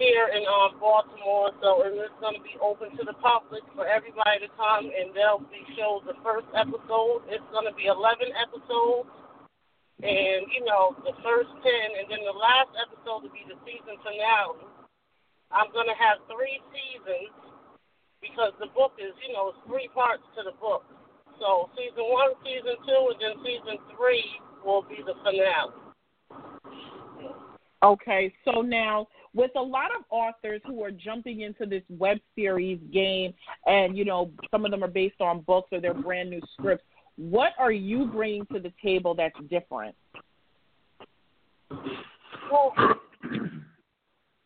here 0.00 0.26
in 0.34 0.42
um, 0.46 0.76
Baltimore. 0.78 1.54
So 1.62 1.86
and 1.86 1.98
it's 1.98 2.18
gonna 2.18 2.42
be 2.42 2.58
open 2.60 2.94
to 2.98 3.02
the 3.06 3.16
public 3.20 3.62
for 3.74 3.86
everybody 3.86 4.44
to 4.44 4.50
come, 4.58 4.90
and 4.90 5.14
they'll 5.14 5.44
be 5.48 5.62
showed 5.78 6.06
the 6.06 6.18
first 6.24 6.48
episode. 6.54 7.26
It's 7.30 7.46
gonna 7.54 7.74
be 7.74 7.86
11 7.86 8.30
episodes 8.36 9.10
and 10.02 10.50
you 10.50 10.64
know 10.66 10.96
the 11.06 11.14
first 11.22 11.48
ten, 11.62 11.86
and 11.96 12.10
then 12.10 12.20
the 12.26 12.34
last 12.34 12.68
episode 12.76 13.24
will 13.24 13.32
be 13.32 13.46
the 13.46 13.56
season 13.62 13.96
finale. 14.02 14.83
I'm 15.54 15.70
gonna 15.70 15.94
have 15.94 16.18
three 16.26 16.58
seasons 16.74 17.30
because 18.20 18.52
the 18.58 18.66
book 18.74 18.98
is, 18.98 19.14
you 19.22 19.32
know, 19.32 19.54
it's 19.54 19.62
three 19.70 19.88
parts 19.94 20.22
to 20.36 20.42
the 20.42 20.56
book. 20.58 20.82
So 21.38 21.70
season 21.78 22.10
one, 22.10 22.34
season 22.42 22.74
two, 22.82 23.00
and 23.14 23.18
then 23.22 23.34
season 23.46 23.78
three 23.94 24.24
will 24.64 24.82
be 24.82 24.98
the 25.06 25.14
finale. 25.22 25.72
Okay, 27.82 28.34
so 28.44 28.62
now 28.62 29.06
with 29.34 29.50
a 29.56 29.62
lot 29.62 29.90
of 29.96 30.04
authors 30.10 30.60
who 30.66 30.82
are 30.82 30.90
jumping 30.90 31.42
into 31.42 31.66
this 31.66 31.82
web 31.88 32.18
series 32.34 32.80
game, 32.92 33.34
and 33.66 33.96
you 33.96 34.04
know 34.04 34.30
some 34.50 34.64
of 34.64 34.70
them 34.70 34.82
are 34.82 34.88
based 34.88 35.20
on 35.20 35.40
books 35.42 35.68
or 35.70 35.80
they're 35.80 35.94
brand 35.94 36.30
new 36.30 36.40
scripts. 36.58 36.84
What 37.16 37.52
are 37.58 37.72
you 37.72 38.06
bringing 38.06 38.46
to 38.52 38.58
the 38.58 38.72
table 38.82 39.14
that's 39.14 39.38
different? 39.48 39.94
Well, 42.50 42.72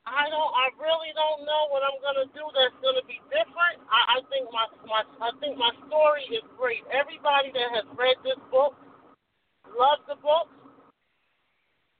I 0.08 0.32
don't. 0.32 0.52
I 0.56 0.72
really 0.80 1.12
don't 1.12 1.44
know 1.44 1.68
what 1.68 1.84
I'm 1.84 2.00
gonna 2.00 2.28
do 2.32 2.44
that's 2.56 2.76
gonna 2.80 3.04
be 3.04 3.20
different. 3.28 3.84
I, 3.92 4.18
I 4.18 4.24
think 4.32 4.48
my 4.48 4.64
my 4.88 5.04
I 5.20 5.30
think 5.40 5.60
my 5.60 5.72
story 5.88 6.24
is 6.32 6.44
great. 6.56 6.82
Everybody 6.88 7.52
that 7.52 7.68
has 7.76 7.86
read 7.96 8.16
this 8.24 8.40
book 8.48 8.72
loves 9.76 10.04
the 10.08 10.16
book. 10.24 10.48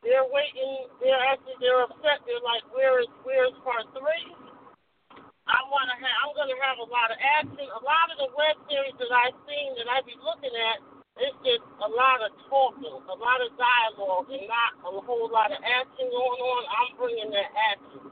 They're 0.01 0.27
waiting. 0.31 0.89
They're 1.05 1.21
actually 1.33 1.59
they're 1.61 1.85
upset. 1.85 2.25
They're 2.25 2.45
like, 2.45 2.65
where 2.73 3.03
is 3.05 3.11
where 3.27 3.45
is 3.51 3.57
part 3.61 3.85
three? 3.93 4.27
I 5.49 5.61
want 5.73 5.89
to 5.93 5.97
have. 5.97 6.17
I'm 6.25 6.33
gonna 6.37 6.59
have 6.61 6.79
a 6.81 6.89
lot 6.89 7.13
of 7.13 7.19
action. 7.21 7.67
A 7.69 7.83
lot 7.85 8.09
of 8.13 8.17
the 8.21 8.31
web 8.37 8.57
series 8.69 8.97
that 9.01 9.13
I've 9.13 9.37
seen 9.49 9.77
that 9.81 9.89
I 9.89 10.05
be 10.05 10.17
looking 10.21 10.53
at, 10.53 10.79
it's 11.19 11.37
just 11.45 11.65
a 11.83 11.91
lot 11.91 12.23
of 12.23 12.31
talking, 12.49 12.87
a 12.87 13.17
lot 13.19 13.43
of 13.43 13.51
dialogue, 13.59 14.27
and 14.31 14.47
not 14.47 14.79
a 14.87 15.01
whole 15.03 15.31
lot 15.31 15.51
of 15.51 15.59
action 15.63 16.07
going 16.11 16.41
on. 16.41 16.63
I'm 16.71 16.97
bringing 16.97 17.31
that 17.31 17.51
action. 17.73 18.11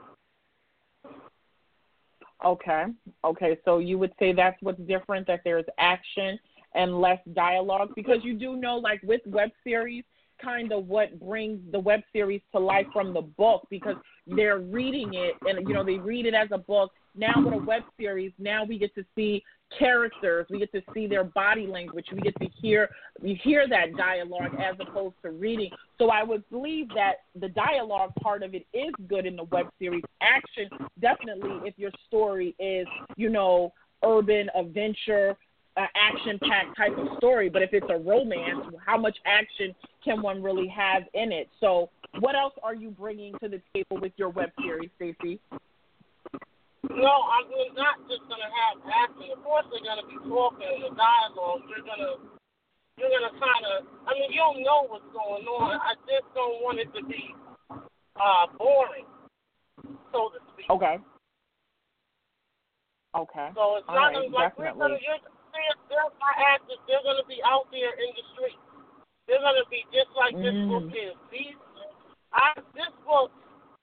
Okay, 2.44 2.84
okay, 3.24 3.58
so 3.64 3.78
you 3.78 3.98
would 3.98 4.12
say 4.18 4.32
that's 4.32 4.60
what's 4.60 4.80
different 4.82 5.26
that 5.26 5.40
there's 5.44 5.64
action 5.78 6.38
and 6.74 7.00
less 7.00 7.18
dialogue 7.32 7.90
because 7.96 8.18
you 8.22 8.34
do 8.34 8.56
know, 8.56 8.76
like 8.76 9.00
with 9.02 9.22
web 9.26 9.50
series, 9.64 10.04
kind 10.42 10.72
of 10.72 10.86
what 10.86 11.18
brings 11.20 11.60
the 11.72 11.78
web 11.78 12.00
series 12.12 12.40
to 12.52 12.58
life 12.58 12.86
from 12.92 13.12
the 13.12 13.22
book 13.22 13.66
because 13.70 13.96
they're 14.26 14.58
reading 14.58 15.14
it 15.14 15.34
and 15.42 15.66
you 15.68 15.74
know 15.74 15.84
they 15.84 15.98
read 15.98 16.26
it 16.26 16.34
as 16.34 16.48
a 16.52 16.58
book. 16.58 16.92
Now 17.14 17.32
with 17.36 17.54
a 17.54 17.64
web 17.64 17.82
series, 17.98 18.32
now 18.38 18.64
we 18.64 18.78
get 18.78 18.94
to 18.94 19.04
see 19.14 19.42
characters, 19.78 20.46
we 20.50 20.58
get 20.58 20.70
to 20.72 20.82
see 20.92 21.06
their 21.06 21.24
body 21.24 21.66
language, 21.66 22.06
we 22.12 22.20
get 22.20 22.38
to 22.40 22.48
hear 22.60 22.90
we 23.22 23.40
hear 23.42 23.66
that 23.68 23.96
dialogue 23.96 24.52
as 24.58 24.76
opposed 24.80 25.14
to 25.22 25.30
reading. 25.30 25.70
So 25.98 26.10
I 26.10 26.22
would 26.22 26.48
believe 26.50 26.88
that 26.90 27.14
the 27.38 27.48
dialogue 27.48 28.12
part 28.20 28.42
of 28.42 28.54
it 28.54 28.66
is 28.72 28.92
good 29.08 29.26
in 29.26 29.36
the 29.36 29.44
web 29.44 29.66
series. 29.78 30.02
Action 30.20 30.68
definitely 31.00 31.68
if 31.68 31.78
your 31.78 31.90
story 32.06 32.54
is, 32.58 32.86
you 33.16 33.30
know, 33.30 33.72
urban 34.04 34.50
adventure 34.54 35.36
uh, 35.76 35.86
action 35.94 36.38
packed 36.48 36.76
type 36.76 36.96
of 36.96 37.16
story. 37.18 37.48
But 37.48 37.62
if 37.62 37.70
it's 37.72 37.86
a 37.90 37.98
romance, 37.98 38.74
how 38.84 38.96
much 38.96 39.16
action 39.26 39.74
can 40.06 40.22
one 40.22 40.40
really 40.40 40.70
have 40.70 41.02
in 41.12 41.34
it? 41.34 41.50
So, 41.58 41.90
what 42.22 42.38
else 42.38 42.54
are 42.62 42.74
you 42.74 42.94
bringing 42.94 43.34
to 43.42 43.50
the 43.50 43.60
table 43.74 43.98
with 44.00 44.14
your 44.16 44.30
web 44.30 44.54
series, 44.62 44.88
Stacey? 44.94 45.42
No, 46.86 47.14
I'm 47.34 47.50
not 47.74 47.98
just 48.06 48.22
gonna 48.30 48.46
have 48.46 48.78
action. 48.86 49.34
Of 49.34 49.42
course, 49.42 49.66
they're 49.74 49.82
gonna 49.82 50.06
be 50.06 50.14
talking 50.22 50.86
the 50.86 50.94
dialogue. 50.94 51.66
You're 51.66 51.82
gonna, 51.82 52.22
you're 52.94 53.10
gonna 53.10 53.34
kind 53.34 53.64
of. 53.74 53.90
I 54.06 54.14
mean, 54.14 54.30
you'll 54.30 54.62
know 54.62 54.86
what's 54.86 55.10
going 55.10 55.42
on. 55.50 55.82
I 55.82 55.98
just 56.06 56.30
don't 56.38 56.62
want 56.62 56.78
it 56.78 56.88
to 56.94 57.02
be 57.04 57.34
uh 58.14 58.46
boring, 58.54 59.10
so 60.14 60.30
to 60.30 60.38
speak. 60.54 60.70
Okay. 60.70 61.02
Okay. 63.18 63.48
So 63.58 63.82
it's 63.82 63.88
All 63.90 63.98
not 63.98 64.14
right, 64.14 64.30
like 64.30 64.54
we're 64.54 64.70
gonna. 64.70 64.94
definitely. 64.94 65.02
You're, 65.02 65.20
they're, 65.50 65.76
they're 65.90 66.10
my 66.22 66.34
actors. 66.54 66.78
They're 66.86 67.02
gonna 67.02 67.26
be 67.26 67.42
out 67.42 67.66
there 67.74 67.98
in 67.98 68.14
the 68.14 68.24
street. 68.38 68.60
They're 69.26 69.40
gonna 69.40 69.66
be 69.70 69.84
just 69.92 70.10
like 70.16 70.34
this 70.36 70.54
Mm. 70.54 70.68
book 70.68 70.94
is. 70.94 71.16
These, 71.30 71.56
I, 72.32 72.52
this 72.74 72.90
book, 73.04 73.30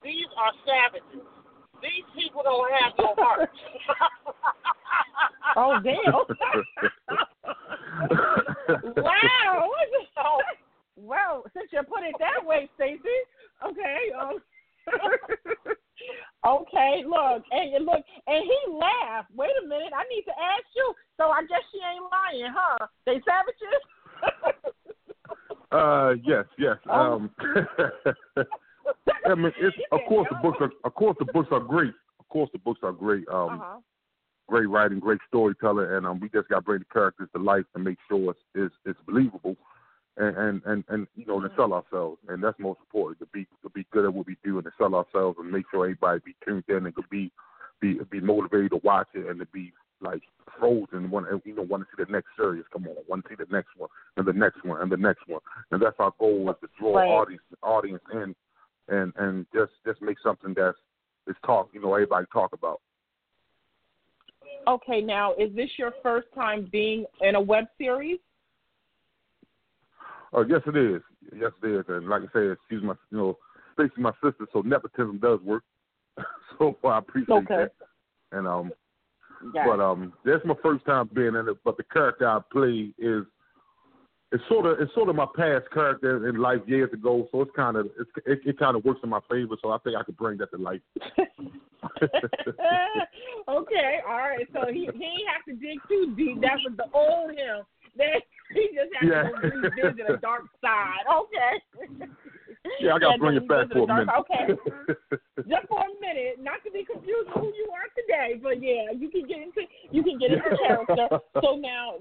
these 0.02 0.26
are 0.36 0.52
savages. 0.64 1.26
These 1.82 2.04
people 2.16 2.42
don't 2.42 2.72
have 2.72 2.92
no 2.98 3.14
heart. 3.18 3.50
Oh 5.56 5.78
damn! 5.84 5.94
wow. 8.96 9.70
well, 10.96 11.44
since 11.54 11.70
you 11.72 11.80
put 11.82 12.02
it 12.02 12.14
that 12.18 12.44
way, 12.44 12.68
Stacey. 12.74 13.00
Okay. 13.64 14.10
Um, 14.18 14.40
okay. 16.46 17.04
Look, 17.06 17.44
and 17.52 17.70
you 17.70 17.78
look, 17.78 18.02
and 18.26 18.42
he 18.44 18.72
laughed. 18.72 19.30
Wait 19.36 19.50
a 19.62 19.66
minute. 19.66 19.92
I 19.94 20.02
need 20.08 20.22
to 20.22 20.32
ask 20.32 20.66
you. 20.74 20.94
So 21.18 21.28
I 21.28 21.42
guess 21.42 21.62
she 21.70 21.78
ain't 21.78 22.10
lying, 22.10 22.52
huh? 22.52 22.86
They 23.06 23.20
savages. 23.22 23.80
Uh, 25.70 26.10
yes, 26.24 26.44
yes. 26.56 26.68
Oh. 26.68 26.72
Um, 26.90 27.30
I 29.26 29.34
mean, 29.34 29.52
it's, 29.58 29.76
of 29.92 30.00
course 30.08 30.28
the 30.30 30.36
books 30.42 30.58
are, 30.60 30.70
of 30.84 30.94
course 30.94 31.16
the 31.18 31.26
books 31.32 31.48
are 31.50 31.60
great. 31.60 31.94
Of 32.20 32.28
course 32.28 32.50
the 32.52 32.58
books 32.58 32.80
are 32.82 32.92
great. 32.92 33.26
Um, 33.28 33.60
uh-huh. 33.60 33.78
great 34.48 34.68
writing, 34.68 35.00
great 35.00 35.20
storytelling, 35.28 35.90
and 35.90 36.06
um, 36.06 36.20
we 36.20 36.28
just 36.28 36.48
got 36.48 36.56
to 36.56 36.62
bring 36.62 36.80
the 36.80 36.86
characters 36.92 37.28
to 37.34 37.42
life 37.42 37.64
and 37.74 37.84
make 37.84 37.98
sure 38.08 38.30
it's 38.30 38.40
it's, 38.54 38.74
it's 38.84 38.98
believable, 39.06 39.56
and, 40.16 40.36
and 40.36 40.62
and 40.66 40.84
and 40.88 41.06
you 41.16 41.26
know 41.26 41.40
to 41.40 41.50
sell 41.56 41.72
ourselves, 41.72 42.18
and 42.28 42.42
that's 42.42 42.58
most 42.58 42.80
important 42.80 43.18
to 43.20 43.26
be 43.32 43.46
to 43.62 43.70
be 43.70 43.86
good 43.92 44.04
at 44.04 44.12
what 44.12 44.26
we 44.26 44.36
do 44.44 44.58
and 44.58 44.64
to 44.64 44.72
sell 44.78 44.94
ourselves 44.94 45.38
and 45.40 45.50
make 45.50 45.64
sure 45.70 45.84
everybody 45.84 46.20
be 46.24 46.36
tuned 46.44 46.64
in 46.68 46.86
and 46.86 46.94
could 46.94 47.08
be 47.10 47.30
be 47.80 47.98
be 48.10 48.20
motivated 48.20 48.72
to 48.72 48.80
watch 48.84 49.08
it 49.14 49.28
and 49.28 49.40
to 49.40 49.46
be 49.46 49.72
like 50.00 50.22
frozen, 50.58 51.10
want 51.10 51.26
you 51.44 51.54
know 51.54 51.62
want 51.62 51.82
to 51.82 51.88
see 51.96 52.04
the 52.04 52.12
next 52.12 52.28
series 52.36 52.64
come 52.72 52.86
on, 52.86 52.96
want 53.08 53.24
to 53.24 53.30
see 53.30 53.36
the 53.36 53.50
next 53.50 53.70
one 53.76 53.88
and 54.16 54.26
the 54.26 54.32
next 54.32 54.64
one 54.64 54.80
and 54.80 54.90
the 54.90 54.96
next 54.96 55.26
one, 55.26 55.40
and 55.70 55.82
that's 55.82 55.96
our 55.98 56.12
goal 56.18 56.50
is 56.50 56.56
to 56.60 56.68
draw 56.78 56.96
Right. 56.96 57.10
audience 57.10 57.42
audience 57.62 58.02
in, 58.12 58.34
and 58.88 59.12
and 59.16 59.46
just 59.54 59.72
just 59.84 60.00
make 60.02 60.18
something 60.20 60.54
that's 60.54 60.78
is 61.26 61.36
talk 61.44 61.70
you 61.72 61.80
know 61.80 61.94
everybody 61.94 62.26
talk 62.32 62.52
about. 62.52 62.80
Okay. 64.66 65.00
Now, 65.00 65.34
is 65.34 65.54
this 65.54 65.70
your 65.78 65.92
first 66.02 66.28
time 66.34 66.68
being 66.70 67.04
in 67.20 67.34
a 67.34 67.40
web 67.40 67.66
series? 67.78 68.18
Oh, 70.32 70.44
yes, 70.48 70.62
it 70.66 70.76
is. 70.76 71.02
Yes, 71.36 71.52
it 71.62 71.66
is. 71.68 71.84
And 71.88 72.08
like 72.08 72.22
I 72.22 72.32
said, 72.32 72.56
she's 72.68 72.82
my, 72.82 72.94
you 73.10 73.18
know, 73.18 73.38
Stacey's 73.74 73.98
my 73.98 74.10
sister, 74.22 74.46
so 74.52 74.62
nepotism 74.62 75.18
does 75.18 75.40
work. 75.42 75.62
so 76.58 76.76
I 76.84 76.98
appreciate 76.98 77.28
Okay. 77.28 77.46
that. 77.56 77.72
And 78.32 78.48
um, 78.48 78.72
Yeah. 79.54 79.64
but 79.66 79.80
um, 79.80 80.12
that's 80.24 80.44
my 80.44 80.54
first 80.62 80.84
time 80.86 81.08
being 81.14 81.34
in 81.36 81.48
it. 81.48 81.56
But 81.64 81.76
the 81.76 81.84
character 81.84 82.28
I 82.28 82.40
play 82.50 82.92
is 82.98 83.24
it's 84.32 84.42
sort 84.48 84.66
of 84.66 84.80
it's 84.80 84.92
sort 84.94 85.08
of 85.08 85.16
my 85.16 85.26
past 85.36 85.64
character 85.72 86.28
in 86.28 86.36
life 86.36 86.60
years 86.66 86.92
ago, 86.92 87.28
so 87.30 87.42
it's 87.42 87.50
kind 87.54 87.76
of 87.76 87.86
it's, 87.98 88.10
it, 88.26 88.40
it 88.44 88.58
kind 88.58 88.76
of 88.76 88.84
works 88.84 89.00
in 89.02 89.08
my 89.10 89.20
favor. 89.30 89.56
So 89.62 89.70
I 89.70 89.78
think 89.78 89.96
I 89.96 90.02
could 90.02 90.16
bring 90.16 90.38
that 90.38 90.50
to 90.52 90.58
life. 90.58 90.80
okay, 93.48 94.00
all 94.08 94.16
right. 94.16 94.46
So 94.52 94.66
he 94.72 94.88
he 94.94 95.04
ain't 95.04 95.28
have 95.32 95.44
to 95.48 95.54
dig 95.54 95.78
too 95.88 96.14
deep. 96.16 96.40
That 96.40 96.58
was 96.64 96.74
the 96.76 96.86
old 96.92 97.30
him. 97.30 97.64
Then 97.96 98.20
he 98.54 98.68
just 98.74 98.90
had 98.98 99.08
Yeah. 99.08 99.22
to 99.22 99.30
go 99.30 99.58
revisit 99.58 100.10
a 100.10 100.16
dark 100.18 100.44
side. 100.60 101.04
Okay. 101.12 102.08
Yeah, 102.80 102.94
I 102.94 102.98
got 102.98 103.12
to 103.12 103.18
bring 103.18 103.36
it 103.36 103.48
back 103.48 103.70
for 103.70 103.84
a 103.84 103.86
minute. 103.86 104.08
Okay. 104.20 104.54
Just 105.48 105.68
for 105.68 105.80
a 105.80 106.00
minute, 106.00 106.36
not 106.40 106.64
to 106.64 106.70
be 106.70 106.84
confused 106.84 107.28
with 107.34 107.34
who 107.34 107.46
you 107.48 107.68
are 107.72 107.88
today, 107.96 108.40
but 108.42 108.62
yeah, 108.62 108.90
you 108.96 109.10
can 109.10 109.26
get 109.26 109.38
into 109.38 109.62
you 109.90 110.02
can 110.02 110.18
get 110.18 110.32
into 110.32 110.56
character. 110.66 111.08
So 111.42 111.56
now, 111.60 111.96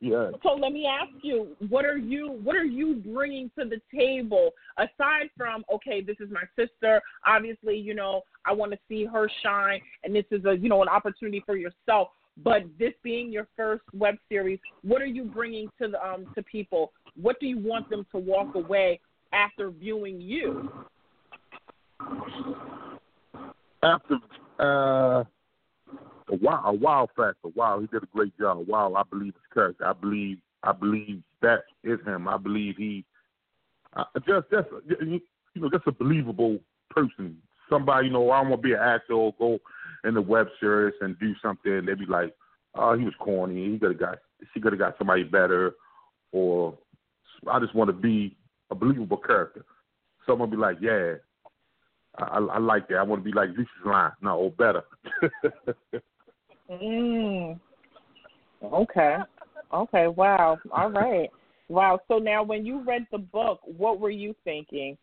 yeah. 0.00 0.30
so 0.42 0.54
let 0.54 0.72
me 0.72 0.86
ask 0.86 1.12
you, 1.22 1.56
what 1.68 1.84
are 1.84 1.96
you 1.96 2.40
what 2.42 2.56
are 2.56 2.64
you 2.64 3.02
bringing 3.06 3.50
to 3.58 3.64
the 3.64 3.80
table 3.96 4.50
aside 4.76 5.30
from 5.36 5.64
okay, 5.72 6.02
this 6.02 6.16
is 6.20 6.28
my 6.30 6.44
sister. 6.56 7.00
Obviously, 7.26 7.76
you 7.76 7.94
know, 7.94 8.22
I 8.44 8.52
want 8.52 8.72
to 8.72 8.78
see 8.88 9.04
her 9.06 9.30
shine, 9.42 9.80
and 10.04 10.14
this 10.14 10.26
is 10.30 10.44
a 10.44 10.56
you 10.56 10.68
know 10.68 10.82
an 10.82 10.88
opportunity 10.88 11.42
for 11.44 11.56
yourself. 11.56 12.08
But 12.42 12.62
this 12.78 12.94
being 13.02 13.30
your 13.30 13.46
first 13.56 13.82
web 13.92 14.16
series, 14.28 14.58
what 14.82 15.02
are 15.02 15.06
you 15.06 15.24
bringing 15.24 15.68
to 15.80 15.88
the 15.88 16.06
um 16.06 16.26
to 16.34 16.42
people? 16.42 16.92
What 17.20 17.40
do 17.40 17.46
you 17.46 17.58
want 17.58 17.90
them 17.90 18.06
to 18.12 18.18
walk 18.18 18.54
away 18.54 19.00
after 19.32 19.70
viewing 19.70 20.20
you? 20.20 20.70
After 23.82 24.14
uh, 24.60 25.24
a 26.30 26.36
wow, 26.40 26.62
a 26.66 26.72
wow 26.72 27.08
factor. 27.16 27.48
Wow, 27.54 27.80
he 27.80 27.86
did 27.88 28.02
a 28.02 28.06
great 28.06 28.36
job. 28.38 28.66
Wow, 28.66 28.94
I 28.94 29.02
believe 29.08 29.34
his 29.34 29.42
character. 29.52 29.86
I 29.86 29.92
believe 29.92 30.38
I 30.62 30.72
believe 30.72 31.22
that 31.40 31.64
is 31.82 31.98
him. 32.06 32.28
I 32.28 32.36
believe 32.36 32.76
he 32.76 33.04
uh, 33.96 34.04
just 34.26 34.50
just 34.50 34.68
you 35.00 35.20
know 35.56 35.70
just 35.70 35.86
a 35.86 35.92
believable 35.92 36.58
person. 36.90 37.36
Somebody 37.68 38.06
you 38.06 38.12
know 38.12 38.30
I 38.30 38.40
don't 38.40 38.50
want 38.50 38.62
to 38.62 38.68
be 38.68 38.74
an 38.74 38.80
actor 38.80 39.14
or 39.14 39.34
go 39.38 39.58
in 40.04 40.14
the 40.14 40.22
web 40.22 40.46
series 40.60 40.94
and 41.00 41.18
do 41.18 41.34
something. 41.42 41.84
They'd 41.86 41.98
be 41.98 42.06
like, 42.06 42.34
oh, 42.74 42.96
he 42.96 43.04
was 43.04 43.14
corny. 43.18 43.72
He 43.72 43.78
could 43.78 43.92
have 43.92 44.00
got 44.00 44.18
she 44.54 44.60
could 44.60 44.72
have 44.72 44.80
got 44.80 44.96
somebody 44.98 45.24
better, 45.24 45.74
or 46.32 46.76
I 47.50 47.58
just 47.58 47.74
want 47.74 47.88
to 47.88 47.94
be 47.94 48.36
a 48.72 48.74
believable 48.74 49.18
character. 49.18 49.64
Someone 50.26 50.50
be 50.50 50.56
like, 50.56 50.78
yeah, 50.80 51.14
I, 52.16 52.24
I, 52.24 52.38
I 52.38 52.58
like 52.58 52.88
that. 52.88 52.96
I 52.96 53.02
want 53.02 53.22
to 53.22 53.30
be 53.30 53.36
like 53.36 53.50
Lucious 53.50 53.68
Lyon, 53.84 54.12
no, 54.20 54.36
or 54.36 54.50
better. 54.50 54.82
Mm. 56.70 57.60
Okay. 58.62 59.16
Okay. 59.74 60.06
Wow. 60.06 60.58
All 60.70 60.90
right. 60.90 61.28
Wow. 61.68 62.00
So 62.08 62.16
now, 62.16 62.42
when 62.42 62.64
you 62.64 62.82
read 62.82 63.06
the 63.12 63.18
book, 63.18 63.60
what 63.64 64.00
were 64.00 64.10
you 64.10 64.34
thinking? 64.44 64.96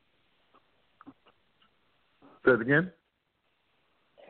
Say 2.44 2.54
it 2.54 2.62
again. 2.62 2.92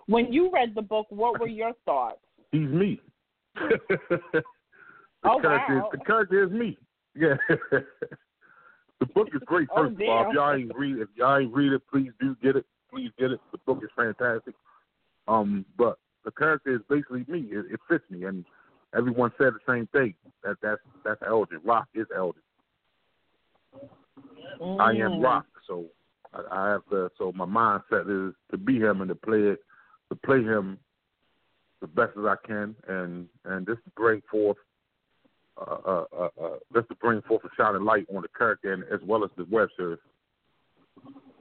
When 0.08 0.34
you 0.34 0.52
read 0.52 0.74
the 0.76 0.82
book, 0.82 1.06
what 1.10 1.40
were 1.40 1.48
your 1.48 1.72
thoughts? 1.86 2.20
He's 2.52 2.68
me. 2.68 3.00
the 3.56 4.44
Oh, 5.24 5.40
character 5.40 5.78
wow. 5.78 5.90
is, 5.94 6.00
the 6.00 6.06
character 6.06 6.44
is 6.44 6.52
me. 6.52 6.78
Yeah. 7.16 7.36
the 9.00 9.06
book 9.06 9.30
is 9.34 9.42
great. 9.46 9.68
Oh, 9.72 9.84
First 9.84 10.02
of 10.02 10.08
all, 10.08 10.28
if 10.28 10.34
y'all 10.34 10.54
ain't 10.54 10.76
read, 10.76 11.00
if 11.00 11.10
y'all 11.16 11.38
ain't 11.38 11.54
read 11.54 11.74
it, 11.74 11.82
please 11.92 12.12
do 12.20 12.36
get 12.42 12.56
it. 12.56 12.66
Please 12.92 13.12
get 13.18 13.32
it. 13.32 13.40
The 13.52 13.60
book 13.66 13.80
is 13.84 13.90
fantastic. 13.96 14.56
Um, 15.28 15.66
but 15.78 16.00
the 16.26 16.32
character 16.32 16.76
is 16.76 16.82
basically 16.90 17.26
me. 17.28 17.48
It, 17.52 17.66
it 17.72 17.80
fits 17.88 18.04
me, 18.10 18.26
and 18.26 18.46
everyone 18.96 19.32
said 19.38 19.54
the 19.54 19.72
same 19.72 19.88
thing. 19.88 20.16
That 20.44 20.58
that's 20.62 20.82
that's 21.04 21.22
Elgin. 21.26 21.60
Rock 21.64 21.88
is 21.94 22.08
Elgin. 22.16 22.42
I 24.80 24.92
am 24.92 25.20
Mm. 25.20 25.24
Rock, 25.24 25.46
so 25.68 25.86
I, 26.34 26.42
I 26.52 26.70
have 26.72 26.86
to. 26.90 27.10
So 27.18 27.32
my 27.34 27.46
mindset 27.46 28.30
is 28.30 28.34
to 28.52 28.58
be 28.58 28.80
him 28.80 29.02
and 29.02 29.10
to 29.10 29.16
play 29.16 29.42
it, 29.42 29.60
to 30.10 30.16
play 30.16 30.44
him 30.44 30.80
the 31.82 31.88
best 31.88 32.18
as 32.18 32.26
I 32.26 32.36
can, 32.46 32.76
and 32.88 33.28
and 33.46 33.66
just 33.66 33.82
bring 33.96 34.22
forth, 34.30 34.58
uh, 35.60 35.80
uh, 35.86 36.06
uh, 36.16 36.30
uh, 36.40 36.58
just 36.74 36.88
to 36.90 36.96
bring 36.96 37.22
forth 37.24 37.44
a 37.44 37.52
shining 37.58 37.84
light 37.84 38.08
on 38.16 38.22
the 38.22 38.32
character 38.32 38.74
and 38.74 38.84
as 38.88 39.00
well 39.04 39.24
as 39.24 39.32
the 39.36 39.46
web 39.52 39.68
series. 39.76 40.00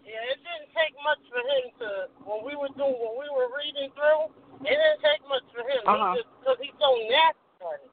Yeah, 0.02 0.24
it 0.32 0.40
didn't 0.40 0.72
take 0.74 0.96
much 1.04 1.22
for 1.28 1.38
him 1.38 1.64
to 1.84 1.88
when 2.24 2.40
we 2.42 2.56
were 2.58 2.72
doing 2.74 2.96
when 2.96 3.14
we 3.20 3.28
were 3.30 3.52
reading 3.54 3.92
through. 3.94 4.32
It 4.64 4.74
didn't 4.74 5.02
take 5.04 5.22
much 5.28 5.44
for 5.54 5.62
him. 5.62 5.82
Uh-huh. 5.84 6.16
He 6.16 6.24
because 6.40 6.58
he's 6.58 6.78
so 6.80 6.90
nasty. 7.06 7.62
at 7.62 7.78
it. 7.84 7.92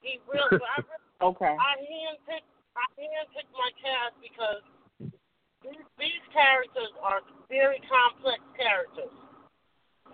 He 0.00 0.18
really, 0.26 0.58
I, 0.58 0.82
really 0.82 1.02
Okay. 1.22 1.54
I 1.54 1.72
handpicked 1.78 2.50
I 2.74 2.86
handpicked 2.98 3.52
my 3.54 3.70
cast 3.78 4.16
because 4.18 4.62
these, 5.62 5.86
these 6.00 6.24
characters 6.34 6.90
are 6.98 7.22
very 7.46 7.78
complex 7.86 8.42
characters. 8.58 9.14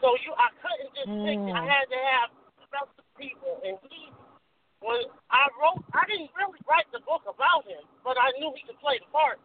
So 0.05 0.15
you, 0.21 0.37
I 0.37 0.53
couldn't 0.61 0.93
just 0.93 1.09
pick. 1.09 1.39
Mm. 1.41 1.57
I 1.57 1.65
had 1.65 1.87
to 1.89 1.99
have 2.13 2.29
special 2.69 3.07
people, 3.17 3.63
and 3.65 3.81
he. 3.89 4.13
When 4.81 5.03
I 5.31 5.43
wrote, 5.59 5.83
I 5.91 6.07
didn't 6.07 6.31
really 6.39 6.63
write 6.71 6.87
the 6.95 7.03
book 7.03 7.27
about 7.27 7.67
him, 7.67 7.83
but 8.07 8.15
I 8.15 8.31
knew 8.39 8.55
he 8.55 8.63
could 8.63 8.79
play 8.79 9.03
the 9.03 9.11
part. 9.11 9.43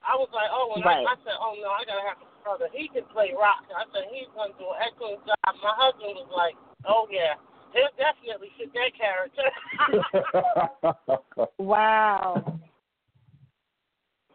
I 0.00 0.16
was 0.16 0.32
like, 0.32 0.48
oh, 0.48 0.72
when 0.72 0.80
Right. 0.80 1.04
I, 1.04 1.12
I 1.12 1.16
said, 1.20 1.36
oh 1.36 1.52
no, 1.60 1.68
I 1.68 1.84
gotta 1.84 2.00
have 2.08 2.20
a 2.24 2.28
brother. 2.40 2.68
He 2.72 2.88
can 2.88 3.04
play 3.12 3.36
rock. 3.36 3.68
I 3.68 3.84
said 3.92 4.08
he's 4.08 4.32
gonna 4.32 4.56
do 4.56 4.64
an 4.72 4.80
excellent 4.80 5.20
job. 5.28 5.52
My 5.60 5.76
husband 5.76 6.16
was 6.16 6.32
like, 6.32 6.56
oh 6.88 7.04
yeah, 7.12 7.36
he'll 7.76 7.92
definitely 8.00 8.48
fit 8.56 8.72
that 8.72 8.96
character. 8.96 9.48
Wow. 11.58 12.60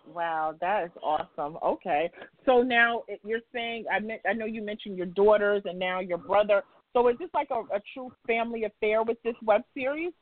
Wow, 0.07 0.55
that 0.61 0.85
is 0.85 0.91
awesome. 1.01 1.57
Okay, 1.63 2.11
so 2.45 2.61
now 2.61 3.03
you're 3.23 3.41
saying 3.51 3.85
I 3.91 3.99
meant 3.99 4.21
I 4.29 4.33
know 4.33 4.45
you 4.45 4.61
mentioned 4.61 4.97
your 4.97 5.07
daughters 5.07 5.63
and 5.65 5.79
now 5.79 5.99
your 5.99 6.17
brother. 6.19 6.63
So 6.95 7.11
is 7.11 7.19
this 7.19 7.27
like 7.35 7.51
a, 7.51 7.59
a 7.75 7.83
true 7.91 8.07
family 8.23 8.63
affair 8.63 9.03
with 9.03 9.19
this 9.27 9.35
web 9.43 9.67
series? 9.75 10.15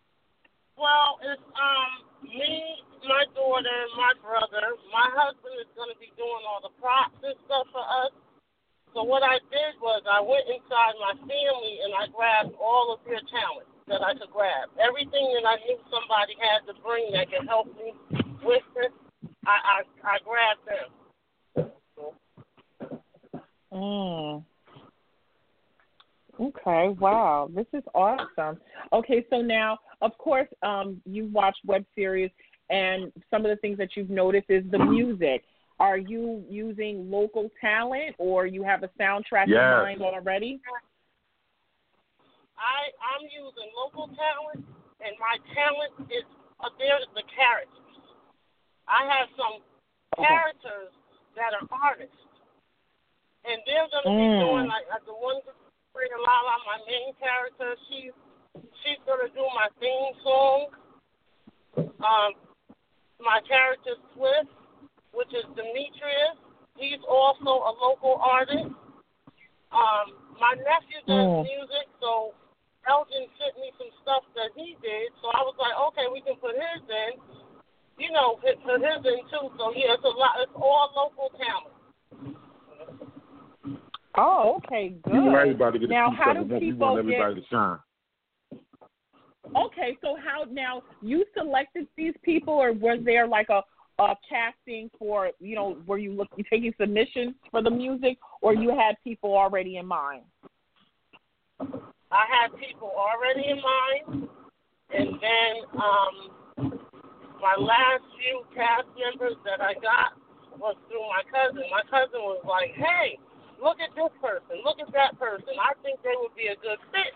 Well, 0.74 1.22
it's 1.22 1.46
um 1.54 1.92
me, 2.26 2.82
my 3.06 3.30
daughter, 3.38 3.80
my 3.94 4.18
brother. 4.18 4.74
My 4.90 5.06
husband 5.14 5.54
is 5.62 5.70
going 5.78 5.94
to 5.94 6.00
be 6.02 6.10
doing 6.18 6.42
all 6.50 6.66
the 6.66 6.74
props 6.82 7.22
and 7.22 7.38
stuff 7.46 7.70
for 7.70 7.86
us. 7.86 8.10
So 8.98 9.06
what 9.06 9.22
I 9.22 9.38
did 9.54 9.78
was 9.86 10.02
I 10.10 10.18
went 10.18 10.50
inside 10.50 10.98
my 10.98 11.14
family 11.14 11.78
and 11.86 11.94
I 11.94 12.10
grabbed 12.10 12.58
all 12.58 12.90
of 12.90 13.06
their 13.06 13.22
talent 13.30 13.70
that 13.86 14.02
I 14.02 14.18
could 14.18 14.34
grab. 14.34 14.74
Everything 14.82 15.30
that 15.38 15.46
I 15.46 15.62
knew 15.70 15.78
somebody 15.94 16.34
had 16.42 16.66
to 16.66 16.74
bring 16.82 17.14
that 17.14 17.30
could 17.30 17.46
help 17.46 17.70
me 17.78 17.94
with 18.42 18.66
this, 18.74 18.90
I 19.46 19.62
I, 19.62 19.78
I 20.10 20.16
grabbed 20.26 20.66
them. 20.66 20.90
Mm. 23.70 24.42
Okay, 26.44 26.90
wow, 27.00 27.50
this 27.56 27.68
is 27.72 27.84
awesome. 27.96 28.60
Okay, 28.92 29.26
so 29.30 29.42
now, 29.42 29.78
of 30.02 30.18
course, 30.18 30.48
um, 30.62 31.02
you 31.06 31.28
watch 31.28 31.56
web 31.66 31.86
series, 31.96 32.32
and 32.70 33.14
some 33.32 33.46
of 33.46 33.50
the 33.50 33.56
things 33.58 33.78
that 33.78 33.96
you've 33.96 34.10
noticed 34.10 34.50
is 34.50 34.64
the 34.72 34.80
music. 34.80 35.46
Are 35.80 35.98
you 35.98 36.44
using 36.50 37.10
local 37.10 37.50
talent, 37.62 38.16
or 38.18 38.46
you 38.46 38.62
have 38.64 38.84
a 38.84 38.90
soundtrack 39.00 39.48
Yes. 39.48 39.64
in 39.64 39.84
mind 39.84 40.02
already? 40.02 40.60
I 42.58 42.92
I'm 43.00 43.24
using 43.24 43.72
local 43.78 44.08
talent, 44.08 44.66
and 45.00 45.16
my 45.20 45.38
talent 45.56 45.94
is 46.12 46.24
uh, 46.60 46.70
there 46.78 47.00
the 47.16 47.24
characters. 47.32 47.80
I 48.88 49.08
have 49.08 49.30
some 49.38 49.64
Okay. 50.20 50.28
characters 50.28 50.92
that 51.36 51.56
are 51.56 51.68
artists, 51.72 52.20
and 53.48 53.62
they're 53.66 53.88
gonna 53.92 54.12
be 54.12 54.28
Mm. 54.28 54.40
doing 54.40 54.68
like 54.68 54.86
uh, 54.92 55.00
the 55.06 55.14
one 55.14 55.40
Frida 55.94 56.18
Lala, 56.18 56.56
my 56.66 56.78
main 56.90 57.14
character. 57.22 57.78
She 57.88 58.10
she's 58.82 59.02
gonna 59.06 59.30
do 59.30 59.46
my 59.54 59.70
theme 59.78 60.14
song. 60.26 60.60
Um, 61.78 62.32
my 63.22 63.40
character 63.48 63.94
Swift, 64.14 64.50
which 65.14 65.30
is 65.38 65.46
Demetrius. 65.54 66.38
He's 66.82 67.00
also 67.06 67.70
a 67.70 67.72
local 67.78 68.18
artist. 68.18 68.74
Um, 69.70 70.06
my 70.42 70.54
nephew 70.58 71.00
does 71.06 71.30
Mm. 71.30 71.44
music, 71.46 71.88
so 72.02 72.34
Elgin 72.86 73.30
sent 73.38 73.58
me 73.58 73.72
some 73.78 73.92
stuff 74.02 74.24
that 74.36 74.52
he 74.56 74.76
did. 74.82 75.14
So 75.22 75.30
I 75.30 75.42
was 75.46 75.56
like, 75.58 75.78
okay, 75.94 76.08
we 76.12 76.22
can 76.22 76.36
put 76.38 76.56
his 76.58 76.82
in. 76.90 77.22
You 77.98 78.12
know, 78.12 78.36
put 78.42 78.62
put 78.64 78.82
his 78.82 79.06
in 79.06 79.22
too. 79.30 79.54
So 79.58 79.72
yeah, 79.78 79.94
it's 79.94 80.04
a 80.04 80.10
lot. 80.10 80.42
It's 80.42 80.52
all 80.56 80.90
local 80.98 81.30
talent. 81.38 81.78
Oh, 84.16 84.60
okay, 84.66 84.96
good. 85.04 85.14
We 85.14 85.20
want 85.22 85.36
everybody 85.38 85.80
to 85.80 85.88
get 85.88 85.94
Now, 85.94 86.08
a 86.08 86.12
piece 86.12 86.20
how 86.24 86.32
of 86.32 86.50
do 86.50 86.56
it. 86.56 86.62
We 86.62 86.74
want- 86.74 87.06
We 87.06 87.12
people 87.14 87.20
want 87.20 87.36
to 87.36 87.46
shine. 87.50 87.80
Okay, 89.56 89.98
so 90.02 90.16
how 90.24 90.46
now 90.50 90.84
you 91.02 91.26
selected 91.38 91.88
these 91.98 92.14
people, 92.24 92.54
or 92.54 92.72
was 92.72 93.00
there 93.04 93.28
like 93.28 93.50
a, 93.50 93.62
a 94.00 94.16
casting 94.28 94.90
for 94.98 95.32
you 95.40 95.56
know 95.56 95.78
were 95.86 95.98
you 95.98 96.14
look 96.14 96.30
you 96.38 96.44
taking 96.50 96.74
submissions 96.80 97.36
for 97.52 97.62
the 97.62 97.70
music, 97.70 98.18
or 98.42 98.54
you 98.54 98.70
had 98.70 98.96
people 99.04 99.36
already 99.36 99.78
in 99.78 99.86
mind? 99.86 100.24
I 101.60 102.26
had 102.30 102.58
people 102.58 102.92
already 102.96 103.50
in 103.50 103.62
mind, 103.62 104.30
and 104.94 105.08
then 105.22 105.54
um, 105.76 106.80
my 107.42 107.56
last 107.60 108.04
few 108.18 108.44
cast 108.56 108.88
members 108.98 109.36
that 109.44 109.60
I 109.62 109.74
got 109.74 110.14
was 110.58 110.76
through 110.88 111.02
my 111.10 111.24
cousin. 111.30 111.64
My 111.70 111.82
cousin 111.90 112.22
was 112.22 112.42
like, 112.48 112.72
"Hey, 112.76 113.18
look 113.64 113.80
at 113.80 113.96
this 113.96 114.12
person, 114.20 114.60
look 114.68 114.84
at 114.84 114.92
that 114.92 115.16
person. 115.16 115.56
I 115.56 115.72
think 115.80 116.04
they 116.04 116.14
would 116.20 116.36
be 116.36 116.52
a 116.52 116.60
good 116.60 116.78
fit." 116.92 117.16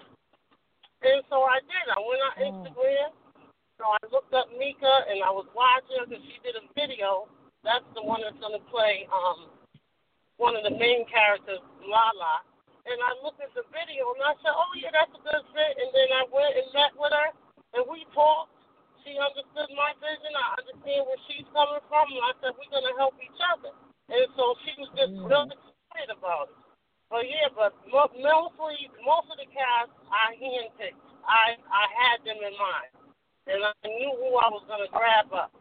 And 1.03 1.21
so 1.29 1.45
I 1.45 1.62
did. 1.62 1.86
I 1.91 1.99
went 2.01 2.21
on 2.23 2.33
Instagram. 2.41 3.12
So 3.77 3.86
I 3.86 4.01
looked 4.10 4.33
up 4.33 4.49
Mika 4.57 5.05
and 5.05 5.21
I 5.21 5.29
was 5.29 5.45
watching 5.53 6.01
because 6.10 6.23
she 6.25 6.41
did 6.41 6.57
a 6.57 6.65
video. 6.73 7.29
That's 7.62 7.86
the 7.93 8.01
one 8.01 8.25
that's 8.25 8.38
gonna 8.41 8.63
play 8.73 9.05
um 9.13 9.53
one 10.41 10.57
of 10.57 10.65
the 10.65 10.73
main 10.73 11.05
characters, 11.05 11.62
Lala. 11.86 12.41
And 12.89 12.97
I 13.03 13.13
looked 13.21 13.38
at 13.38 13.53
the 13.53 13.67
video 13.69 14.10
and 14.17 14.23
I 14.25 14.33
said, 14.41 14.53
Oh 14.55 14.71
yeah, 14.73 14.89
that's 14.89 15.13
a 15.13 15.21
good 15.21 15.43
fit. 15.53 15.73
And 15.77 15.93
then 15.93 16.10
I 16.10 16.23
went 16.33 16.57
and 16.57 16.67
met 16.73 16.93
with 16.97 17.13
her 17.13 17.29
and 17.77 17.86
we 17.86 18.07
talked. 18.17 18.49
She 19.05 19.13
understood 19.15 19.69
my 19.77 19.93
vision. 20.01 20.33
I 20.33 20.57
understand 20.57 21.05
where 21.05 21.21
she's 21.29 21.45
coming 21.53 21.83
from. 21.86 22.10
And 22.10 22.25
I 22.25 22.33
said 22.41 22.57
we're 22.57 22.73
gonna 22.73 22.97
help 22.97 23.13
each 23.21 23.41
other. 23.53 23.77
And 24.10 24.25
so 24.33 24.57
she 24.65 24.73
was 24.81 24.89
just 24.97 25.13
mm. 25.13 25.29
real 25.29 25.45
about 26.05 26.53
it. 26.53 26.60
But 27.10 27.25
yeah, 27.25 27.49
but 27.49 27.73
mostly 27.89 28.91
most 29.01 29.31
of 29.31 29.38
the 29.39 29.49
cast 29.49 29.89
I 30.12 30.38
handpicked. 30.38 31.01
I 31.25 31.57
I 31.71 31.86
had 31.97 32.21
them 32.21 32.38
in 32.38 32.53
mind 32.55 32.91
and 33.49 33.63
I 33.63 33.88
knew 33.88 34.13
who 34.17 34.36
I 34.38 34.49
was 34.49 34.63
going 34.67 34.86
to 34.86 34.91
grab 34.91 35.31
up. 35.33 35.51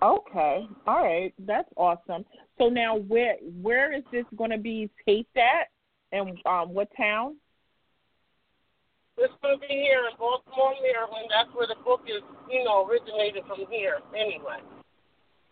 Okay, 0.00 0.66
all 0.86 1.02
right, 1.02 1.34
that's 1.40 1.68
awesome. 1.76 2.24
So 2.56 2.68
now, 2.68 2.96
where 2.96 3.34
where 3.60 3.92
is 3.92 4.04
this 4.12 4.24
going 4.36 4.50
to 4.50 4.58
be 4.58 4.90
taped 5.04 5.36
at, 5.36 5.68
and 6.12 6.38
um, 6.46 6.72
what 6.72 6.88
town? 6.96 7.36
It's 9.16 9.34
going 9.42 9.58
to 9.58 9.60
be 9.60 9.74
here 9.74 10.06
in 10.06 10.16
Baltimore, 10.16 10.74
Maryland. 10.80 11.26
That's 11.34 11.50
where 11.52 11.66
the 11.66 11.74
book 11.82 12.02
is, 12.06 12.22
you 12.48 12.62
know, 12.62 12.86
originated 12.86 13.42
from 13.48 13.66
here, 13.68 13.98
anyway. 14.14 14.62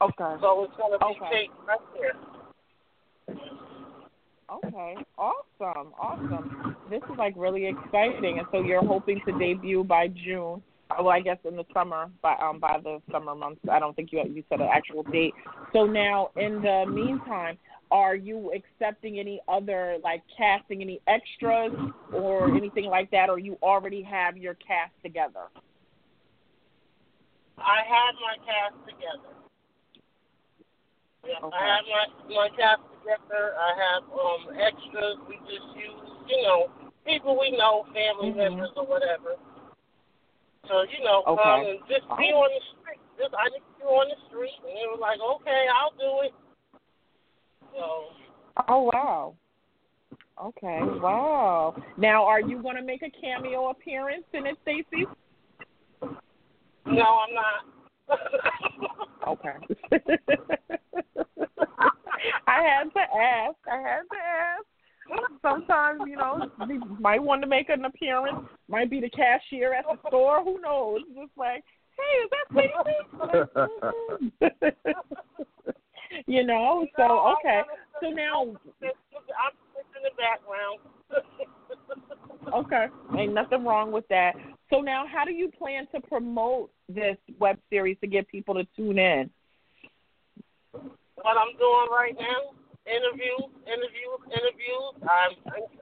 Okay. 0.00 0.38
So 0.40 0.62
it's 0.62 0.76
going 0.79 0.94
to 0.94 0.98
be 1.02 1.18
okay. 1.18 1.50
taped 1.50 1.59
right 1.66 1.83
here. 1.98 2.14
Okay, 4.52 4.94
awesome, 5.18 5.92
awesome. 6.00 6.76
This 6.88 7.02
is 7.11 7.18
like 7.18 7.35
really 7.37 7.66
exciting, 7.66 8.38
and 8.38 8.46
so 8.52 8.62
you're 8.62 8.85
hoping 8.85 9.20
to 9.26 9.37
debut 9.38 9.82
by 9.82 10.06
June. 10.09 10.62
Uh, 10.88 11.02
well, 11.02 11.09
I 11.09 11.20
guess 11.20 11.38
in 11.44 11.56
the 11.56 11.64
summer, 11.74 12.09
by 12.22 12.35
um 12.37 12.61
by 12.61 12.78
the 12.82 13.02
summer 13.11 13.35
months. 13.35 13.61
I 13.70 13.80
don't 13.80 13.96
think 13.96 14.12
you 14.12 14.22
you 14.32 14.44
said 14.48 14.61
an 14.61 14.68
actual 14.72 15.02
date. 15.02 15.35
So 15.72 15.85
now, 15.85 16.30
in 16.37 16.62
the 16.62 16.85
meantime, 16.88 17.59
are 17.90 18.14
you 18.14 18.52
accepting 18.52 19.18
any 19.18 19.40
other 19.48 19.96
like 20.04 20.22
casting 20.37 20.80
any 20.80 21.00
extras 21.09 21.72
or 22.12 22.54
anything 22.56 22.85
like 22.85 23.11
that, 23.11 23.28
or 23.28 23.40
you 23.40 23.59
already 23.62 24.02
have 24.02 24.37
your 24.37 24.54
cast 24.54 24.92
together? 25.02 25.48
I 27.59 27.78
have 27.88 28.14
my 28.20 28.37
cast 28.44 28.87
together. 28.87 29.45
Yeah, 31.26 31.42
okay. 31.42 31.58
I 31.58 31.62
have 31.66 31.84
my 31.90 32.04
my 32.30 32.48
cast 32.54 32.82
together. 33.02 33.58
I 33.58 33.70
have 33.74 34.02
um 34.14 34.42
extras. 34.54 35.18
We 35.26 35.36
just 35.44 35.68
use, 35.74 36.06
you 36.30 36.40
know, 36.46 36.70
people 37.02 37.34
we 37.34 37.50
know, 37.58 37.84
family 37.90 38.30
mm-hmm. 38.30 38.56
members 38.56 38.70
or 38.76 38.86
whatever. 38.86 39.34
So 40.70 40.86
you 40.86 41.02
know, 41.02 41.26
okay. 41.26 41.42
um, 41.42 41.60
and 41.66 41.78
just 41.90 42.06
be 42.18 42.30
on 42.30 42.50
the 42.50 42.62
street. 42.78 43.02
Just 43.18 43.34
I 43.34 43.50
just 43.50 43.66
be 43.78 43.84
on 43.84 44.06
the 44.06 44.18
street, 44.30 44.58
and 44.62 44.74
they 44.74 44.86
were 44.86 45.02
like, 45.02 45.18
"Okay, 45.18 45.66
I'll 45.70 45.94
do 45.98 46.30
it." 46.30 46.34
So. 47.74 48.14
Oh 48.68 48.90
wow. 48.92 49.34
Okay, 50.44 50.80
wow. 50.82 51.74
Now, 51.96 52.24
are 52.24 52.42
you 52.42 52.60
going 52.60 52.76
to 52.76 52.82
make 52.82 53.02
a 53.02 53.10
cameo 53.20 53.70
appearance 53.70 54.24
in 54.34 54.46
it, 54.46 54.56
Stacy? 54.62 55.06
No, 56.02 56.10
I'm 56.84 57.34
not. 57.34 57.75
Okay. 59.29 59.57
I 62.47 62.62
had 62.62 62.85
to 62.92 63.01
ask. 63.01 63.57
I 63.71 63.77
had 63.77 64.03
to 64.11 64.16
ask. 64.16 64.64
Sometimes, 65.40 66.01
you 66.07 66.16
know, 66.16 66.51
you 66.69 66.83
might 66.99 67.23
want 67.23 67.42
to 67.42 67.49
make 67.49 67.69
an 67.69 67.85
appearance. 67.85 68.49
Might 68.69 68.90
be 68.90 69.01
the 69.01 69.11
cashier 69.11 69.73
at 69.73 69.85
the 69.85 69.97
store. 70.09 70.42
Who 70.42 70.61
knows? 70.61 71.03
Just 71.14 71.31
like, 71.37 71.62
hey, 71.97 72.25
is 72.25 72.31
that 72.33 72.47
Stacy? 74.40 74.75
you 76.27 76.45
know. 76.45 76.87
So 76.97 77.35
okay. 77.38 77.62
So 78.03 78.11
now. 78.11 78.42
I'm 78.42 79.53
in 79.97 80.03
the 80.03 80.11
background. 80.16 80.81
okay, 82.55 82.87
ain't 83.19 83.35
nothing 83.35 83.64
wrong 83.64 83.92
with 83.92 84.07
that. 84.09 84.35
So 84.70 84.81
now, 84.81 85.05
how 85.07 85.24
do 85.24 85.33
you 85.33 85.50
plan 85.50 85.87
to 85.94 86.00
promote 86.00 86.70
this 86.88 87.16
web 87.38 87.59
series 87.70 87.96
to 88.00 88.07
get 88.07 88.26
people 88.29 88.55
to 88.55 88.66
tune 88.76 88.98
in? 88.98 89.31
what 91.26 91.35
I'm 91.35 91.59
doing 91.59 91.90
right 91.90 92.14
now. 92.14 92.55
Interviews, 92.87 93.50
interviews, 93.66 94.20
interviews. 94.31 94.94
I'm 95.02 95.35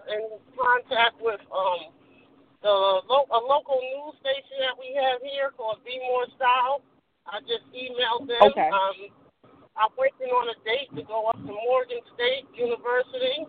in 0.09 0.41
contact 0.57 1.21
with 1.21 1.43
um 1.53 1.93
the 2.65 2.73
lo- 3.05 3.29
a 3.29 3.41
local 3.45 3.77
news 3.77 4.17
station 4.25 4.57
that 4.65 4.73
we 4.81 4.97
have 4.97 5.21
here 5.21 5.53
called 5.53 5.85
Be 5.85 6.01
More 6.01 6.25
Style. 6.33 6.81
I 7.29 7.45
just 7.45 7.69
emailed 7.77 8.25
them. 8.25 8.41
Okay. 8.41 8.73
Um, 8.73 9.13
I'm 9.77 9.93
waiting 10.01 10.33
on 10.33 10.49
a 10.49 10.57
date 10.65 10.89
to 10.97 11.05
go 11.05 11.29
up 11.29 11.37
to 11.45 11.53
Morgan 11.53 12.01
State 12.17 12.49
University. 12.57 13.45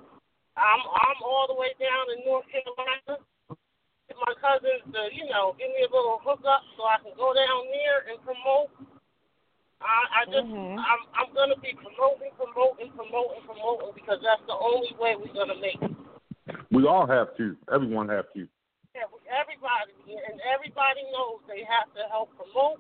I'm 0.60 0.82
I'm 0.84 1.20
all 1.24 1.48
the 1.48 1.56
way 1.56 1.72
down 1.80 2.12
in 2.12 2.28
North 2.28 2.44
Carolina. 2.52 3.24
My 4.14 4.34
cousins 4.38 4.86
to 4.94 5.02
you 5.12 5.26
know 5.28 5.58
give 5.58 5.70
me 5.74 5.82
a 5.84 5.92
little 5.92 6.22
hookup 6.22 6.62
so 6.78 6.86
I 6.86 7.02
can 7.02 7.12
go 7.18 7.34
down 7.36 7.68
there 7.74 8.08
and 8.08 8.18
promote 8.24 8.72
I, 9.86 10.02
I 10.10 10.22
just 10.32 10.48
mm-hmm. 10.48 10.80
I'm 10.80 11.02
I'm 11.14 11.30
gonna 11.36 11.60
be 11.60 11.76
promoting, 11.76 12.32
promoting, 12.40 12.90
promoting, 12.96 13.44
promoting 13.44 13.92
because 13.94 14.24
that's 14.24 14.42
the 14.48 14.56
only 14.56 14.96
way 14.98 15.14
we're 15.20 15.36
gonna 15.36 15.60
make 15.60 15.78
it. 15.78 15.94
We 16.72 16.88
all 16.88 17.06
have 17.06 17.36
to. 17.38 17.58
Everyone 17.70 18.08
have 18.10 18.32
to. 18.34 18.48
Yeah, 18.96 19.06
everybody 19.28 19.94
and 20.08 20.40
everybody 20.48 21.04
knows 21.12 21.44
they 21.46 21.68
have 21.68 21.92
to 22.00 22.08
help 22.08 22.32
promote. 22.40 22.80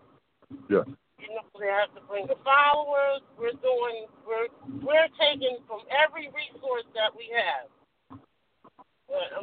Yes. 0.72 0.88
You 1.20 1.32
know, 1.36 1.46
they 1.60 1.72
have 1.72 1.92
to 1.96 2.02
bring 2.08 2.28
the 2.28 2.40
followers. 2.42 3.22
We're 3.36 3.58
doing 3.60 4.08
we're 4.24 4.50
we're 4.80 5.12
taking 5.20 5.60
from 5.68 5.84
every 5.92 6.32
resource 6.32 6.88
that 6.96 7.12
we 7.12 7.28
have. 7.36 7.68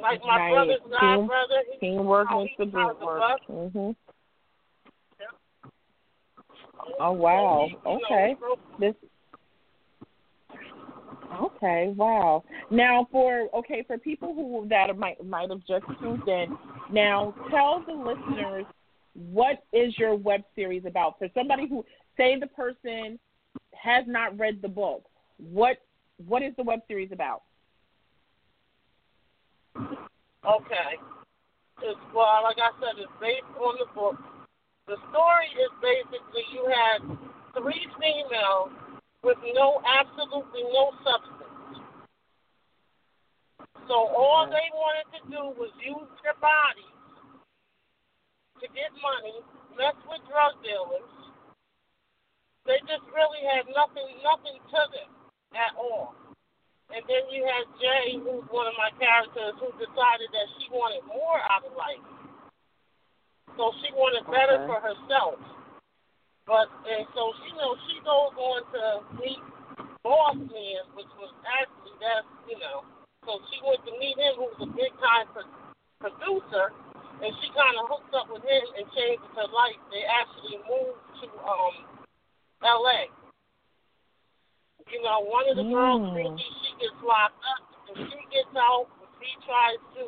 Like 0.01 0.20
my 0.25 0.37
right. 0.37 0.51
brother's 0.51 0.81
Team, 1.01 1.27
brother, 1.27 1.62
teamwork 1.81 2.29
makes 2.31 2.53
the 2.59 2.66
dream 2.66 2.90
work. 3.01 3.22
Mhm. 3.48 3.96
Oh 6.98 7.12
wow. 7.12 7.68
Okay. 7.87 8.37
This 8.79 8.94
Okay, 11.40 11.92
wow. 11.96 12.44
Now 12.70 13.09
for 13.11 13.48
okay, 13.55 13.83
for 13.87 13.98
people 13.98 14.35
who 14.35 14.66
that 14.68 14.96
might 14.98 15.25
might 15.25 15.51
have 15.51 15.64
just 15.66 15.85
tuned 16.01 16.27
in, 16.27 16.57
now 16.90 17.35
tell 17.51 17.83
the 17.87 17.92
listeners 17.92 18.66
what 19.14 19.64
is 19.72 19.96
your 19.98 20.14
web 20.14 20.42
series 20.55 20.85
about? 20.87 21.18
For 21.18 21.29
somebody 21.35 21.68
who 21.68 21.85
say 22.16 22.38
the 22.38 22.46
person 22.48 23.18
has 23.75 24.05
not 24.07 24.38
read 24.38 24.61
the 24.62 24.68
book, 24.68 25.05
what 25.38 25.79
what 26.27 26.42
is 26.42 26.53
the 26.57 26.62
web 26.62 26.81
series 26.88 27.12
about? 27.12 27.42
Okay. 29.76 30.92
It's, 31.82 32.00
well, 32.14 32.42
like 32.44 32.58
I 32.58 32.70
said, 32.78 32.98
it's 32.98 33.12
based 33.20 33.48
on 33.58 33.76
the 33.78 33.87
book 33.94 34.16
the 34.87 34.98
story 35.14 35.46
is 35.62 35.70
basically 35.78 36.42
you 36.50 36.66
had 36.66 37.06
three 37.54 37.87
females 38.02 38.74
with 39.22 39.38
no, 39.54 39.78
absolutely 39.87 40.66
no 40.74 40.90
substance. 41.06 41.87
So 43.87 43.94
all 43.94 44.50
they 44.50 44.68
wanted 44.74 45.06
to 45.14 45.20
do 45.30 45.42
was 45.54 45.70
use 45.78 46.11
their 46.26 46.35
bodies 46.42 46.98
to 48.58 48.66
get 48.74 48.90
money, 48.98 49.38
mess 49.78 49.94
with 50.11 50.22
drug 50.26 50.58
dealers. 50.66 51.14
They 52.66 52.82
just 52.90 53.06
really 53.14 53.42
had 53.46 53.70
nothing, 53.70 54.18
nothing 54.26 54.58
to 54.66 54.82
them 54.90 55.11
at 55.54 55.78
all. 55.78 56.14
And 56.92 57.00
then 57.09 57.24
you 57.33 57.40
had 57.48 57.64
Jay, 57.81 58.20
who's 58.20 58.44
one 58.52 58.68
of 58.68 58.76
my 58.76 58.92
characters, 59.00 59.57
who 59.57 59.72
decided 59.81 60.28
that 60.37 60.46
she 60.61 60.68
wanted 60.68 61.00
more 61.09 61.40
out 61.40 61.64
of 61.64 61.72
life. 61.72 62.05
So 63.57 63.72
she 63.81 63.88
wanted 63.96 64.28
better 64.28 64.61
okay. 64.61 64.68
for 64.68 64.78
herself. 64.81 65.40
But 66.44 66.68
and 66.85 67.09
so 67.16 67.33
she 67.40 67.48
you 67.48 67.57
know 67.57 67.72
she 67.88 67.96
goes 68.05 68.35
on 68.35 68.61
to 68.76 68.83
meet 69.16 69.40
Boss 70.05 70.37
Man, 70.37 70.83
which 70.98 71.09
was 71.16 71.33
actually 71.46 71.96
that's 72.02 72.28
you 72.44 72.59
know. 72.61 72.85
So 73.24 73.38
she 73.48 73.62
went 73.62 73.81
to 73.87 73.94
meet 73.96 74.18
him, 74.18 74.35
who 74.37 74.50
was 74.50 74.61
a 74.66 74.70
big 74.74 74.90
time 74.98 75.31
pro- 75.31 75.55
producer, 76.02 76.74
and 77.22 77.31
she 77.38 77.46
kind 77.55 77.78
of 77.78 77.87
hooked 77.87 78.11
up 78.12 78.26
with 78.26 78.42
him 78.42 78.64
and 78.74 78.85
changed 78.90 79.22
her 79.38 79.48
life. 79.55 79.78
They 79.94 80.02
actually 80.02 80.59
moved 80.66 81.00
to 81.22 81.26
um 81.46 81.87
L.A. 82.66 83.21
You 84.92 85.00
know, 85.00 85.24
one 85.24 85.48
of 85.48 85.57
the 85.57 85.64
mm. 85.64 85.72
girls 85.72 86.05
thinking 86.12 86.52
she 86.61 86.70
gets 86.76 87.00
locked 87.00 87.40
up, 87.40 87.64
and 87.88 87.96
she 88.12 88.20
gets 88.28 88.52
out. 88.55 88.92
He 89.22 89.33
tries 89.46 89.81
to 89.96 90.05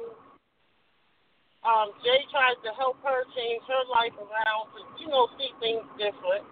um, 1.65 1.97
Jay 2.05 2.21
tries 2.29 2.61
to 2.61 2.71
help 2.77 3.01
her 3.01 3.25
change 3.33 3.65
her 3.65 3.85
life 3.89 4.13
around 4.21 4.69
to, 4.77 4.85
you 5.01 5.09
know, 5.09 5.33
see 5.41 5.49
things 5.65 5.81
different. 5.97 6.45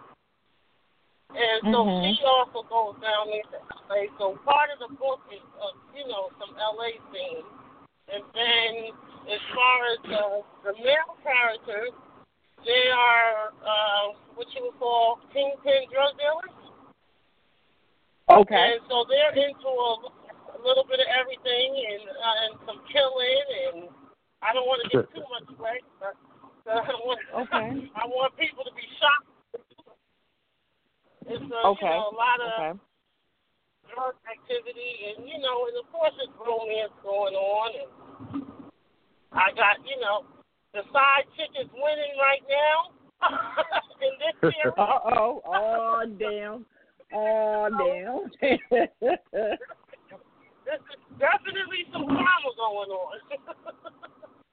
And 1.37 1.61
so 1.69 1.85
Mhm. 1.85 2.17
she 2.17 2.25
also 2.25 2.63
goes 2.65 2.97
down 3.01 3.29
into 3.29 3.61
LA. 3.89 4.09
So 4.17 4.37
part 4.45 4.71
of 4.71 4.79
the 4.81 4.89
book 4.97 5.21
is, 5.31 5.41
uh, 5.61 5.73
you 5.95 6.07
know, 6.07 6.31
some 6.39 6.57
LA 6.57 6.97
themes. 7.13 7.45
And 8.09 8.25
then 8.33 8.93
as 9.29 9.41
far 9.55 9.85
as 9.87 9.99
the, 10.03 10.45
the 10.65 10.73
male 10.81 11.17
characters, 11.23 11.93
they 12.65 12.91
are 12.91 13.53
uh, 13.65 14.13
what 14.35 14.53
you 14.55 14.65
would 14.65 14.79
call 14.79 15.21
kingpin 15.33 15.89
drug 15.91 16.17
dealers. 16.19 16.62
Okay. 18.31 18.79
And 18.79 18.81
so 18.87 19.05
they're 19.11 19.35
into 19.35 19.67
a, 19.67 19.91
a 20.55 20.59
little 20.63 20.87
bit 20.87 21.03
of 21.03 21.09
everything 21.11 21.69
and 21.75 22.05
uh, 22.07 22.43
and 22.47 22.55
some 22.67 22.79
killing 22.93 23.47
and 23.67 23.77
I 24.43 24.55
don't 24.55 24.67
want 24.67 24.83
to 24.83 24.89
give 24.91 25.07
too 25.15 25.27
much 25.27 25.47
away, 25.59 25.83
but, 25.99 26.15
but 26.65 26.87
I 26.87 26.97
want 27.03 27.21
Okay. 27.47 27.91
I 28.01 28.07
want 28.07 28.37
people 28.39 28.63
to 28.65 28.75
be 28.79 28.87
shocked. 28.99 29.31
It's 31.27 31.43
a, 31.43 31.61
Okay. 31.75 31.87
you 31.87 31.99
know, 31.99 32.11
a 32.11 32.17
lot 32.17 32.39
of 32.39 32.51
Okay. 32.55 32.75
drug 33.91 34.15
activity 34.31 35.13
and 35.13 35.27
you 35.27 35.39
know, 35.43 35.67
and 35.67 35.77
of 35.83 35.87
course 35.91 36.15
it's 36.23 36.33
romance 36.39 36.95
going 37.03 37.35
on 37.35 37.69
and 37.75 37.91
I 39.33 39.49
got, 39.57 39.81
you 39.89 39.99
know, 39.99 40.25
the 40.75 40.83
side 40.93 41.27
chick 41.37 41.51
is 41.59 41.69
winning 41.73 42.15
right 42.21 42.45
now 42.49 42.93
in 44.07 44.13
this 44.21 44.37
series. 44.41 44.75
Uh 44.79 44.99
oh. 45.17 45.43
Oh 45.45 46.05
damn. 46.19 46.65
Oh 47.15 47.69
damn. 47.79 48.51
This 50.65 50.79
is 50.95 51.19
definitely 51.19 51.85
some 51.93 52.07
drama 52.07 52.51
going 52.57 52.91
on. 52.91 53.19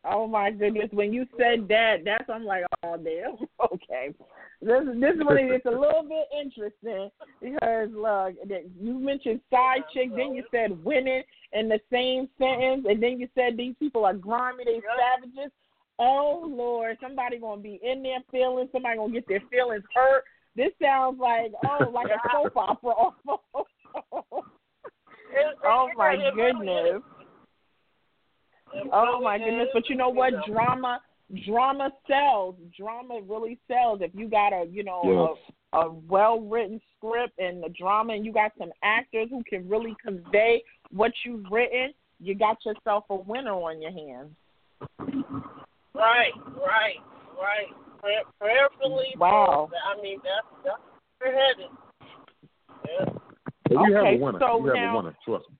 oh 0.05 0.27
my 0.27 0.51
goodness. 0.51 0.89
When 0.91 1.13
you 1.13 1.27
said 1.37 1.67
that, 1.67 1.97
that's 2.03 2.29
I'm 2.29 2.45
like, 2.45 2.63
oh 2.83 2.97
damn. 2.97 3.37
Okay. 3.73 4.13
This 4.61 4.83
this 4.99 5.15
one 5.17 5.37
is 5.37 5.61
a 5.65 5.69
little 5.69 6.03
bit 6.03 6.27
interesting 6.41 7.09
because 7.41 7.89
look, 7.93 8.35
you 8.81 8.99
mentioned 8.99 9.39
side 9.49 9.83
chick, 9.93 10.09
then 10.15 10.33
you 10.33 10.43
said 10.51 10.83
winning 10.83 11.23
in 11.53 11.69
the 11.69 11.79
same 11.91 12.27
sentence, 12.37 12.85
and 12.89 13.01
then 13.01 13.19
you 13.19 13.29
said 13.35 13.55
these 13.55 13.75
people 13.79 14.05
are 14.05 14.13
grimy, 14.13 14.65
they 14.65 14.81
savages. 14.97 15.51
Oh 15.99 16.43
Lord, 16.49 16.97
somebody 17.01 17.37
gonna 17.37 17.61
be 17.61 17.79
in 17.83 18.01
their 18.01 18.19
feelings, 18.31 18.69
somebody 18.71 18.97
gonna 18.97 19.13
get 19.13 19.27
their 19.27 19.43
feelings 19.51 19.83
hurt. 19.93 20.23
This 20.55 20.71
sounds 20.81 21.19
like 21.19 21.51
oh 21.65 21.89
like 21.89 22.07
a 22.07 22.19
soap 22.31 22.55
opera 22.55 22.91
almost. 22.91 23.69
Oh 25.65 25.89
my 25.95 26.15
goodness. 26.35 27.01
Oh 28.91 29.21
my 29.21 29.37
goodness! 29.37 29.67
But 29.73 29.89
you 29.89 29.95
know 29.95 30.09
what? 30.09 30.33
Drama, 30.47 31.01
drama 31.45 31.91
sells. 32.07 32.55
Drama 32.77 33.19
really 33.27 33.59
sells. 33.67 34.01
If 34.01 34.11
you 34.13 34.27
got 34.27 34.53
a, 34.53 34.65
you 34.69 34.83
know, 34.83 35.37
Yes. 35.37 35.55
a, 35.73 35.77
a 35.77 35.93
well-written 36.07 36.81
script 36.95 37.39
and 37.39 37.63
the 37.63 37.69
drama, 37.69 38.13
and 38.13 38.25
you 38.25 38.31
got 38.31 38.51
some 38.57 38.71
actors 38.83 39.27
who 39.29 39.43
can 39.43 39.67
really 39.67 39.95
convey 40.03 40.63
what 40.91 41.11
you've 41.25 41.45
written, 41.51 41.93
you 42.19 42.35
got 42.35 42.57
yourself 42.65 43.05
a 43.09 43.15
winner 43.15 43.53
on 43.53 43.81
your 43.81 43.91
hands. 43.91 44.31
Right, 45.93 46.33
right, 46.55 46.97
right. 47.37 47.73
Prayer, 48.01 48.21
prayerfully. 48.39 49.13
Wow. 49.17 49.69
I 49.91 50.01
mean, 50.01 50.19
that's 50.23 50.47
that's 50.63 50.81
where 51.19 51.33
we're 51.33 51.39
headed. 51.39 51.71
Yeah. 52.87 53.13
But 53.65 53.77
we 53.87 53.93
have 53.93 54.03
Okay, 54.03 54.15
a 54.15 54.19
winner. 54.19 54.39
so 54.39 54.57
we 54.57 54.69
have 54.69 54.75
now- 54.77 54.93
a 54.93 54.97
winner. 54.97 55.15
Trust 55.25 55.45
me. 55.49 55.55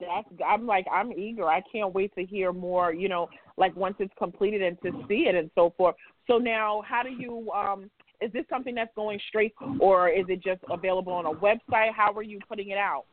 That's 0.00 0.28
I'm 0.46 0.64
like 0.66 0.86
I'm 0.92 1.12
eager. 1.12 1.46
I 1.48 1.60
can't 1.72 1.92
wait 1.92 2.14
to 2.14 2.24
hear 2.24 2.52
more. 2.52 2.92
You 2.92 3.08
know, 3.08 3.28
like 3.56 3.74
once 3.74 3.96
it's 3.98 4.12
completed 4.16 4.62
and 4.62 4.80
to 4.82 5.04
see 5.08 5.26
it 5.28 5.34
and 5.34 5.50
so 5.56 5.74
forth. 5.76 5.96
So 6.28 6.38
now, 6.38 6.82
how 6.86 7.02
do 7.02 7.08
you? 7.10 7.50
um 7.52 7.90
Is 8.20 8.30
this 8.32 8.44
something 8.48 8.74
that's 8.76 8.94
going 8.94 9.18
straight, 9.28 9.54
or 9.80 10.08
is 10.08 10.26
it 10.28 10.40
just 10.42 10.60
available 10.70 11.12
on 11.12 11.26
a 11.26 11.32
website? 11.32 11.92
How 11.96 12.12
are 12.12 12.22
you 12.22 12.38
putting 12.48 12.68
it 12.68 12.78
out? 12.78 13.04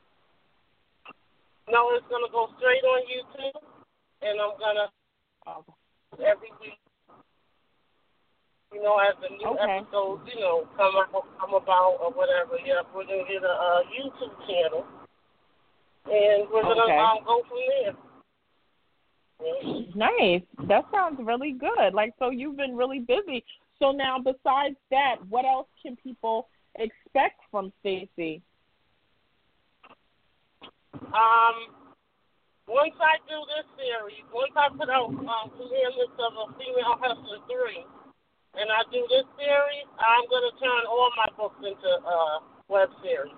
No, 1.71 1.89
it's 1.95 2.05
gonna 2.09 2.29
go 2.31 2.49
straight 2.59 2.83
on 2.83 3.01
YouTube, 3.09 3.61
and 4.21 4.39
I'm 4.39 4.59
gonna 4.59 4.87
Oh, 5.47 5.63
every 6.23 6.51
week. 6.61 6.77
You 8.75 8.83
know, 8.83 8.99
as 8.99 9.15
the 9.23 9.29
new 9.29 9.47
Okay. 9.55 9.77
episodes, 9.79 10.27
you 10.27 10.41
know, 10.41 10.67
come 10.75 10.95
up, 10.97 11.09
come 11.39 11.53
about 11.53 11.95
or 12.01 12.11
whatever. 12.11 12.59
Yeah, 12.59 12.81
we're 12.93 13.05
gonna 13.05 13.23
get 13.23 13.41
a, 13.41 13.47
uh 13.47 13.83
YouTube 13.87 14.35
channel, 14.45 14.85
and 16.11 16.49
we're 16.51 16.61
gonna 16.63 16.83
Okay. 16.83 16.97
um, 16.99 17.23
go 17.23 17.41
from 17.47 17.57
there. 17.69 17.95
Yeah. 19.39 19.81
Nice. 19.95 20.41
That 20.67 20.85
sounds 20.91 21.19
really 21.23 21.53
good. 21.53 21.93
Like, 21.93 22.13
so 22.19 22.31
you've 22.31 22.57
been 22.57 22.75
really 22.75 22.99
busy. 22.99 23.45
So 23.79 23.91
now, 23.91 24.19
besides 24.19 24.75
that, 24.91 25.25
what 25.29 25.45
else 25.45 25.67
can 25.81 25.95
people 25.95 26.49
expect 26.75 27.39
from 27.49 27.71
Stacy? 27.79 28.41
Um, 30.93 31.55
once 32.67 32.95
I 32.99 33.17
do 33.27 33.39
this 33.55 33.65
series, 33.77 34.23
once 34.33 34.51
I 34.57 34.67
put 34.69 34.89
out 34.89 35.09
um, 35.09 35.49
Commandments 35.51 36.19
of 36.19 36.33
a 36.35 36.53
Female 36.59 36.97
Hustler 36.99 37.39
3, 37.47 37.85
and 38.55 38.71
I 38.71 38.81
do 38.91 39.03
this 39.11 39.27
series, 39.35 39.87
I'm 39.99 40.25
going 40.31 40.45
to 40.47 40.53
turn 40.59 40.83
all 40.87 41.11
my 41.19 41.29
books 41.35 41.59
into 41.59 41.91
uh, 42.03 42.37
web 42.71 42.89
series. 43.03 43.35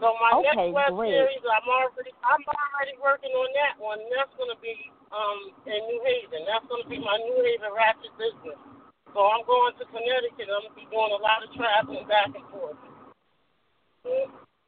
So 0.00 0.10
my 0.18 0.34
Okay, 0.42 0.72
next 0.72 0.74
web 0.74 0.92
great. 0.98 1.14
series, 1.14 1.42
I'm 1.46 1.68
already 1.68 2.10
I'm 2.26 2.42
already 2.42 2.96
working 2.98 3.30
on 3.30 3.48
that 3.54 3.78
one. 3.78 4.02
And 4.02 4.10
that's 4.10 4.34
going 4.34 4.50
to 4.50 4.58
be 4.58 4.74
um, 5.14 5.54
in 5.68 5.78
New 5.86 6.00
Haven. 6.02 6.42
That's 6.48 6.66
going 6.66 6.82
to 6.82 6.90
be 6.90 6.98
my 6.98 7.14
New 7.22 7.38
Haven 7.38 7.70
ratchet 7.70 8.10
business. 8.18 8.58
So 9.14 9.18
I'm 9.28 9.44
going 9.46 9.76
to 9.78 9.84
Connecticut. 9.92 10.48
I'm 10.48 10.66
going 10.66 10.74
to 10.74 10.78
be 10.80 10.88
doing 10.90 11.12
a 11.12 11.20
lot 11.20 11.44
of 11.44 11.52
traveling 11.54 12.08
back 12.08 12.32
and 12.34 12.46
forth. 12.50 12.80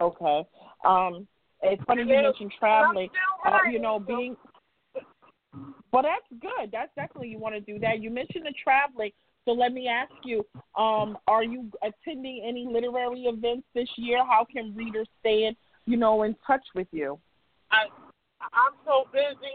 Okay. 0.01 0.39
Um, 0.85 1.27
it's 1.63 1.83
funny 1.89 2.03
you 2.03 2.15
mentioned 2.15 2.53
traveling. 2.61 3.09
Uh, 3.43 3.59
you 3.73 3.81
know, 3.81 3.99
being 3.99 4.37
well, 5.95 6.03
that's 6.03 6.43
good. 6.43 6.73
That's 6.73 6.91
definitely 6.97 7.29
you 7.29 7.39
want 7.39 7.55
to 7.55 7.61
do 7.61 7.79
that. 7.79 8.03
You 8.03 8.11
mentioned 8.11 8.45
the 8.45 8.55
traveling, 8.63 9.13
so 9.45 9.53
let 9.53 9.73
me 9.73 9.87
ask 9.87 10.11
you: 10.25 10.45
um, 10.77 11.17
Are 11.29 11.45
you 11.45 11.71
attending 11.87 12.43
any 12.45 12.67
literary 12.67 13.23
events 13.31 13.63
this 13.77 13.87
year? 13.97 14.19
How 14.27 14.45
can 14.45 14.75
readers 14.75 15.07
stay 15.21 15.45
in, 15.45 15.55
you 15.87 15.97
know, 15.97 16.25
in 16.25 16.35
touch 16.45 16.65
with 16.75 16.89
you? 16.91 17.17
I 17.71 17.87
I'm 18.43 18.75
so 18.85 19.07
busy. 19.13 19.55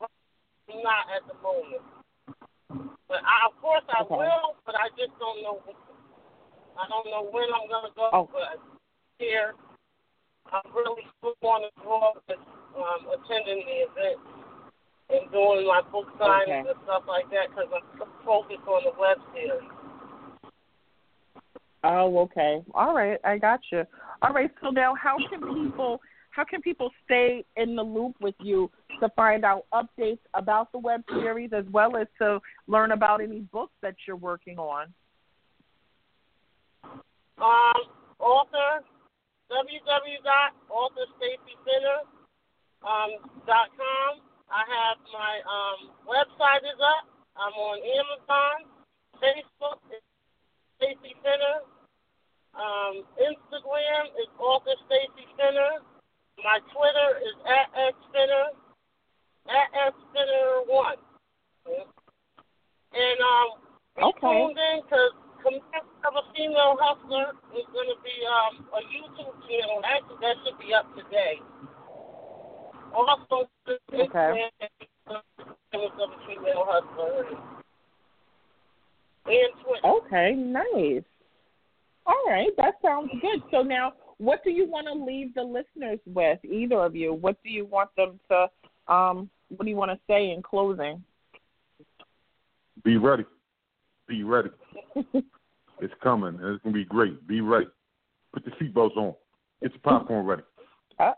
I'm 0.00 0.82
not 0.84 1.10
at 1.10 1.26
the 1.26 1.34
moment. 1.42 1.82
But 3.08 3.26
I, 3.26 3.50
of 3.50 3.60
course 3.60 3.82
I 3.90 4.02
Okay. 4.02 4.14
will, 4.14 4.54
but 4.64 4.76
I 4.76 4.94
just 4.96 5.10
don't 5.18 5.42
know. 5.42 5.58
I 6.78 6.86
don't 6.86 7.10
know 7.10 7.26
when 7.32 7.50
I'm 7.50 7.68
gonna 7.68 7.90
go. 7.96 8.10
Oh. 8.12 8.30
But 8.30 8.62
here, 9.18 9.54
I'm 10.52 10.70
really 10.72 11.02
still 11.18 11.34
on 11.42 11.62
the 11.62 11.82
draw 11.82 12.14
um, 12.30 13.10
attending 13.10 13.66
the 13.66 13.90
event 13.90 14.41
and 15.12 15.30
doing 15.30 15.66
my 15.66 15.82
book 15.90 16.06
signings 16.18 16.42
Okay. 16.42 16.58
and 16.70 16.78
stuff 16.84 17.02
like 17.06 17.28
that 17.30 17.50
because 17.50 17.68
I'm 17.74 17.82
focused 18.24 18.66
on 18.66 18.82
the 18.84 18.92
web 18.98 19.18
series. 19.34 19.70
Oh, 21.84 22.18
okay. 22.20 22.62
All 22.74 22.94
right, 22.94 23.18
I 23.24 23.38
got 23.38 23.60
you. 23.70 23.84
All 24.22 24.32
right, 24.32 24.50
so 24.62 24.70
now 24.70 24.94
how 24.94 25.16
can 25.28 25.40
people 25.54 26.00
how 26.30 26.44
can 26.44 26.62
people 26.62 26.90
stay 27.04 27.44
in 27.56 27.76
the 27.76 27.82
loop 27.82 28.14
with 28.20 28.36
you 28.40 28.70
to 29.00 29.08
find 29.10 29.44
out 29.44 29.66
updates 29.74 30.20
about 30.32 30.72
the 30.72 30.78
web 30.78 31.02
series 31.20 31.52
as 31.52 31.66
well 31.70 31.94
as 31.94 32.06
to 32.22 32.40
learn 32.66 32.92
about 32.92 33.20
any 33.20 33.40
books 33.40 33.74
that 33.82 33.94
you're 34.06 34.16
working 34.16 34.58
on? 34.58 34.86
Um, 37.36 37.82
author 38.18 38.82
www.authorstacyfinner 39.50 42.06
um, 42.82 43.10
dot 43.46 43.68
com. 43.76 44.20
I 44.52 44.62
have 44.68 44.98
my 45.08 45.34
um, 45.48 45.80
website 46.04 46.60
is 46.68 46.76
up. 46.76 47.08
I'm 47.40 47.56
on 47.56 47.80
Amazon, 47.80 48.68
Facebook, 49.16 49.80
it's 49.88 50.04
Stacy 50.76 51.16
Fenner. 51.24 51.64
Um, 52.52 53.08
Instagram 53.16 54.12
is 54.20 54.28
author 54.36 54.76
Stacy 54.84 55.24
Fenner. 55.40 55.80
My 56.44 56.60
Twitter 56.68 57.10
is 57.24 57.36
at 57.48 57.72
xfinner, 57.72 58.52
at 59.48 59.68
xfinner1. 59.72 60.96
And 62.92 63.18
um, 63.24 63.48
be 63.96 64.02
Okay. 64.04 64.20
tuned 64.20 64.58
in 64.58 64.82
because 64.84 65.12
Command 65.40 65.88
of 66.04 66.12
a 66.12 66.24
Female 66.36 66.76
Hustler 66.76 67.32
is 67.56 67.64
going 67.72 67.88
to 67.88 67.98
be 68.04 68.16
um, 68.28 68.68
a 68.76 68.80
YouTube 68.84 69.32
channel. 69.48 69.80
Actually, 69.80 70.20
that 70.20 70.36
should 70.44 70.58
be 70.60 70.74
up 70.74 70.86
today. 70.94 71.40
Also, 72.94 73.48
Okay. 73.92 74.08
Command 74.08 74.52
of 75.08 75.20
a 75.74 76.26
Female 76.26 76.64
Hustler 76.66 77.26
and 79.26 79.52
Twitter. 79.64 79.86
Okay, 79.86 80.32
nice. 80.34 81.02
All 82.06 82.24
right, 82.26 82.50
that 82.56 82.74
sounds 82.82 83.10
good. 83.20 83.42
So 83.50 83.62
now, 83.62 83.92
what 84.18 84.42
do 84.44 84.50
you 84.50 84.68
want 84.68 84.86
to 84.86 84.92
leave 84.92 85.34
the 85.34 85.42
listeners 85.42 86.00
with? 86.06 86.38
Either 86.44 86.80
of 86.84 86.96
you, 86.96 87.14
what 87.14 87.42
do 87.42 87.50
you 87.50 87.64
want 87.64 87.90
them 87.96 88.18
to, 88.30 88.92
um, 88.92 89.30
what 89.48 89.64
do 89.64 89.70
you 89.70 89.76
want 89.76 89.90
to 89.90 89.98
say 90.08 90.30
in 90.30 90.42
closing? 90.42 91.02
Be 92.84 92.96
ready. 92.96 93.24
Be 94.08 94.24
ready. 94.24 94.50
it's 95.14 95.94
coming. 96.02 96.38
It's 96.42 96.62
gonna 96.62 96.74
be 96.74 96.84
great. 96.84 97.26
Be 97.26 97.40
ready. 97.40 97.68
Put 98.32 98.44
the 98.44 98.50
seatbelts 98.52 98.96
on. 98.96 99.14
Get 99.62 99.72
your 99.72 99.80
popcorn 99.80 100.26
ready. 100.26 100.42
Uh, 100.98 101.12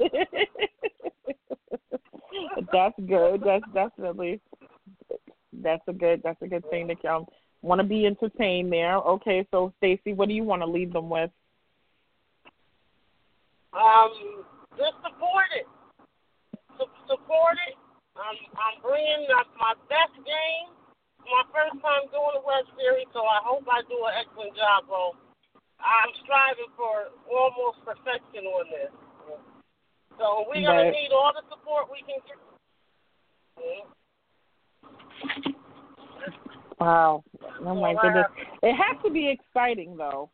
that's 2.72 2.98
good. 3.06 3.42
That's 3.44 3.64
definitely 3.72 4.40
that's 5.62 5.82
a 5.88 5.92
good 5.92 6.20
that's 6.24 6.40
a 6.42 6.48
good 6.48 6.68
thing 6.70 6.88
to 6.88 7.08
um 7.08 7.26
want 7.62 7.80
to 7.80 7.86
be 7.86 8.06
entertained 8.06 8.72
there. 8.72 8.96
Okay, 8.96 9.46
so 9.50 9.72
Stacy, 9.78 10.12
what 10.12 10.28
do 10.28 10.34
you 10.34 10.44
want 10.44 10.62
to 10.62 10.66
leave 10.66 10.92
them 10.92 11.08
with? 11.08 11.30
Um, 13.72 14.44
just 14.76 14.96
support 15.00 15.48
it. 15.56 15.66
Su- 16.78 17.00
support 17.08 17.56
it. 17.68 17.76
I'm 18.14 18.38
I'm 18.54 18.78
bringing 18.82 19.26
my, 19.26 19.42
my 19.58 19.74
best 19.88 20.14
game. 20.22 20.70
My 21.24 21.40
first 21.56 21.80
time 21.80 22.04
doing 22.12 22.36
a 22.36 22.44
web 22.44 22.68
series, 22.76 23.08
so 23.16 23.24
I 23.24 23.40
hope 23.40 23.64
I 23.64 23.80
do 23.88 23.96
an 24.04 24.12
excellent 24.20 24.52
job, 24.60 24.84
bro. 24.86 25.16
I'm 25.80 26.12
striving 26.20 26.68
for 26.76 27.16
almost 27.32 27.80
perfection 27.80 28.44
on 28.44 28.68
this. 28.68 28.92
So 30.20 30.43
we're 30.54 30.66
gonna 30.66 30.90
need 30.90 31.10
all 31.12 31.32
the 31.34 31.42
support 31.50 31.86
we 31.90 31.98
can 32.00 32.20
get. 32.26 32.36
Wow. 36.80 37.24
Oh 37.64 37.74
my 37.74 37.94
goodness. 38.00 38.26
It 38.62 38.74
has 38.74 39.02
to 39.04 39.10
be 39.10 39.28
exciting 39.30 39.96
though. 39.96 40.30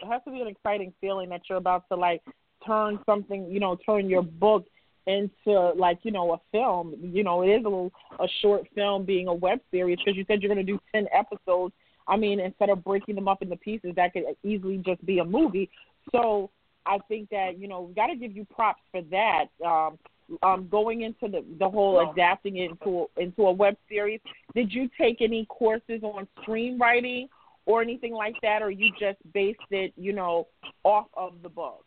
It 0.00 0.06
has 0.06 0.22
to 0.24 0.30
be 0.30 0.40
an 0.40 0.48
exciting 0.48 0.92
feeling 1.00 1.28
that 1.30 1.42
you're 1.48 1.58
about 1.58 1.88
to 1.90 1.96
like 1.96 2.22
turn 2.66 2.98
something, 3.06 3.50
you 3.50 3.60
know, 3.60 3.76
turn 3.84 4.08
your 4.08 4.22
book 4.22 4.66
into 5.06 5.72
like, 5.76 5.98
you 6.02 6.12
know, 6.12 6.34
a 6.34 6.40
film. 6.52 6.94
You 7.00 7.24
know, 7.24 7.42
it 7.42 7.48
is 7.48 7.64
a 7.64 7.68
little 7.68 7.90
a 8.20 8.28
short 8.42 8.68
film 8.74 9.04
being 9.04 9.28
a 9.28 9.34
web 9.34 9.58
series 9.70 9.98
because 9.98 10.16
you 10.16 10.24
said 10.28 10.42
you're 10.42 10.54
going 10.54 10.64
to 10.64 10.72
do 10.72 10.78
10 10.94 11.06
episodes. 11.12 11.74
I 12.06 12.16
mean, 12.16 12.40
instead 12.40 12.70
of 12.70 12.84
breaking 12.84 13.16
them 13.16 13.28
up 13.28 13.42
into 13.42 13.56
pieces, 13.56 13.92
that 13.96 14.12
could 14.12 14.24
easily 14.42 14.78
just 14.84 15.04
be 15.04 15.18
a 15.18 15.24
movie. 15.24 15.70
So, 16.12 16.50
I 16.88 16.98
think 17.08 17.30
that, 17.30 17.58
you 17.58 17.68
know, 17.68 17.82
we 17.82 17.94
got 17.94 18.06
to 18.06 18.16
give 18.16 18.34
you 18.34 18.44
props 18.46 18.82
for 18.90 19.02
that. 19.02 19.46
Um 19.64 19.98
um, 20.42 20.68
going 20.70 21.02
into 21.02 21.28
the 21.28 21.44
the 21.58 21.68
whole 21.68 22.10
adapting 22.10 22.58
it 22.58 22.70
into 22.70 23.06
a, 23.16 23.20
into 23.20 23.42
a 23.42 23.52
web 23.52 23.76
series, 23.88 24.20
did 24.54 24.72
you 24.72 24.88
take 25.00 25.22
any 25.22 25.46
courses 25.46 26.02
on 26.02 26.28
screenwriting 26.42 27.28
or 27.66 27.82
anything 27.82 28.12
like 28.12 28.34
that, 28.42 28.62
or 28.62 28.70
you 28.70 28.90
just 28.98 29.18
based 29.32 29.60
it, 29.70 29.92
you 29.96 30.12
know, 30.12 30.46
off 30.84 31.06
of 31.14 31.34
the 31.42 31.48
book? 31.48 31.84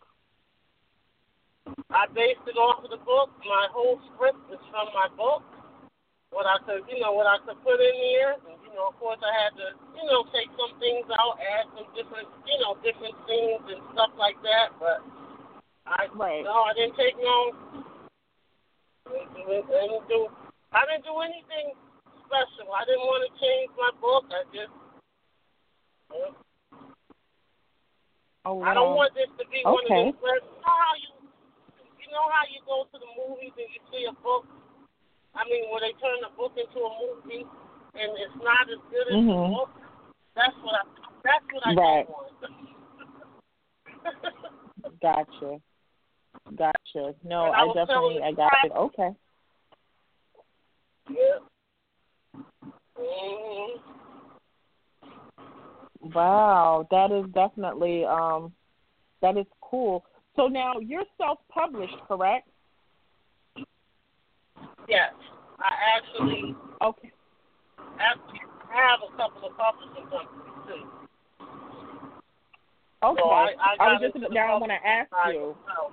I 1.90 2.08
based 2.08 2.46
it 2.48 2.58
off 2.58 2.84
of 2.84 2.90
the 2.90 2.98
book. 2.98 3.30
My 3.46 3.68
whole 3.72 4.00
script 4.14 4.40
is 4.52 4.60
from 4.70 4.88
my 4.94 5.08
book. 5.16 5.44
What 6.32 6.46
I 6.46 6.58
could, 6.66 6.82
you 6.90 7.00
know, 7.00 7.12
what 7.12 7.28
I 7.28 7.38
could 7.46 7.62
put 7.64 7.80
in 7.80 7.94
here. 7.94 8.36
You 8.72 8.80
know, 8.80 8.88
of 8.88 8.96
course, 9.04 9.20
I 9.20 9.36
had 9.36 9.52
to, 9.60 9.76
you 10.00 10.06
know, 10.08 10.24
take 10.32 10.48
some 10.56 10.72
things 10.80 11.04
out, 11.20 11.36
add 11.44 11.68
some 11.76 11.92
different, 11.92 12.24
you 12.48 12.56
know, 12.64 12.80
different 12.80 13.12
scenes 13.28 13.68
and 13.68 13.84
stuff 13.92 14.16
like 14.16 14.40
that. 14.48 14.72
But 14.80 15.04
I, 15.84 16.08
Right. 16.16 16.40
no, 16.48 16.72
I 16.72 16.74
didn't 16.80 16.96
take 16.96 17.20
no. 17.20 17.52
I 19.12 19.28
didn't, 19.44 20.08
do. 20.08 20.32
I 20.72 20.88
didn't 20.88 21.04
do 21.04 21.20
anything 21.20 21.76
special. 22.24 22.72
I 22.72 22.88
didn't 22.88 23.04
want 23.04 23.28
to 23.28 23.32
change 23.44 23.70
my 23.76 23.92
book. 24.00 24.24
I 24.32 24.42
just. 24.56 24.72
uh, 26.16 26.32
Oh, 28.48 28.64
I 28.64 28.74
don't 28.74 28.96
want 28.98 29.14
this 29.14 29.30
to 29.38 29.46
be 29.54 29.62
one 29.62 29.84
of 29.86 29.90
those. 29.90 30.16
where- 30.24 30.42
You 30.42 30.50
know 30.66 30.74
how 30.80 30.96
you, 30.98 31.12
you 32.00 32.08
know 32.10 32.26
how 32.32 32.44
you 32.50 32.60
go 32.66 32.88
to 32.90 32.98
the 32.98 33.12
movies 33.20 33.54
and 33.54 33.70
you 33.70 33.82
see 33.92 34.06
a 34.10 34.14
book. 34.24 34.48
I 35.36 35.44
mean, 35.46 35.70
where 35.70 35.82
they 35.82 35.94
turn 36.02 36.22
the 36.26 36.30
book 36.36 36.58
into 36.58 36.80
a 36.82 36.92
movie, 36.98 37.46
and 37.94 38.12
it's 38.18 38.36
not 38.44 38.70
as 38.70 38.80
good 38.90 39.08
as 39.08 39.14
the 39.14 39.22
Mhm. 39.22 39.54
book. 39.54 39.70
That's 40.36 40.56
what 40.64 40.76
I. 40.76 40.84
That's 41.24 41.46
what 41.52 41.68
I 41.68 41.74
Right. 41.74 42.08
Gotcha. 45.02 45.62
Gotcha. 46.56 47.16
No, 47.24 47.46
And 47.46 47.56
I 47.56 47.66
I 47.66 47.74
definitely, 47.74 48.22
I 48.24 48.32
got 48.32 48.54
it. 48.64 48.72
Okay. 48.72 49.16
yeah. 51.10 51.40
hmm 52.98 53.78
Wow, 56.14 56.88
that 56.90 57.12
is 57.12 57.26
definitely 57.32 58.06
um, 58.06 58.54
that 59.22 59.38
is 59.38 59.46
cool. 59.62 60.04
So 60.36 60.48
now 60.48 60.80
you're 60.80 61.06
self-published, 61.18 61.96
correct? 62.08 62.48
Yes, 64.88 65.14
I 65.60 65.72
actually 65.98 66.56
Okay. 66.82 67.12
Actually 68.02 68.42
have 68.74 69.00
a 69.06 69.12
couple 69.18 69.48
of 69.48 69.54
publishing 69.58 70.08
companies 70.10 70.58
too. 70.68 70.84
Okay. 73.04 73.22
So 73.22 73.30
I, 73.30 73.54
I, 73.58 73.78
got 73.78 74.02
was 74.02 74.12
just 74.14 74.34
now. 74.34 74.56
I 74.56 74.60
want 74.60 74.72
to 74.72 74.88
ask 74.88 75.10
you. 75.34 75.56
myself. 75.66 75.92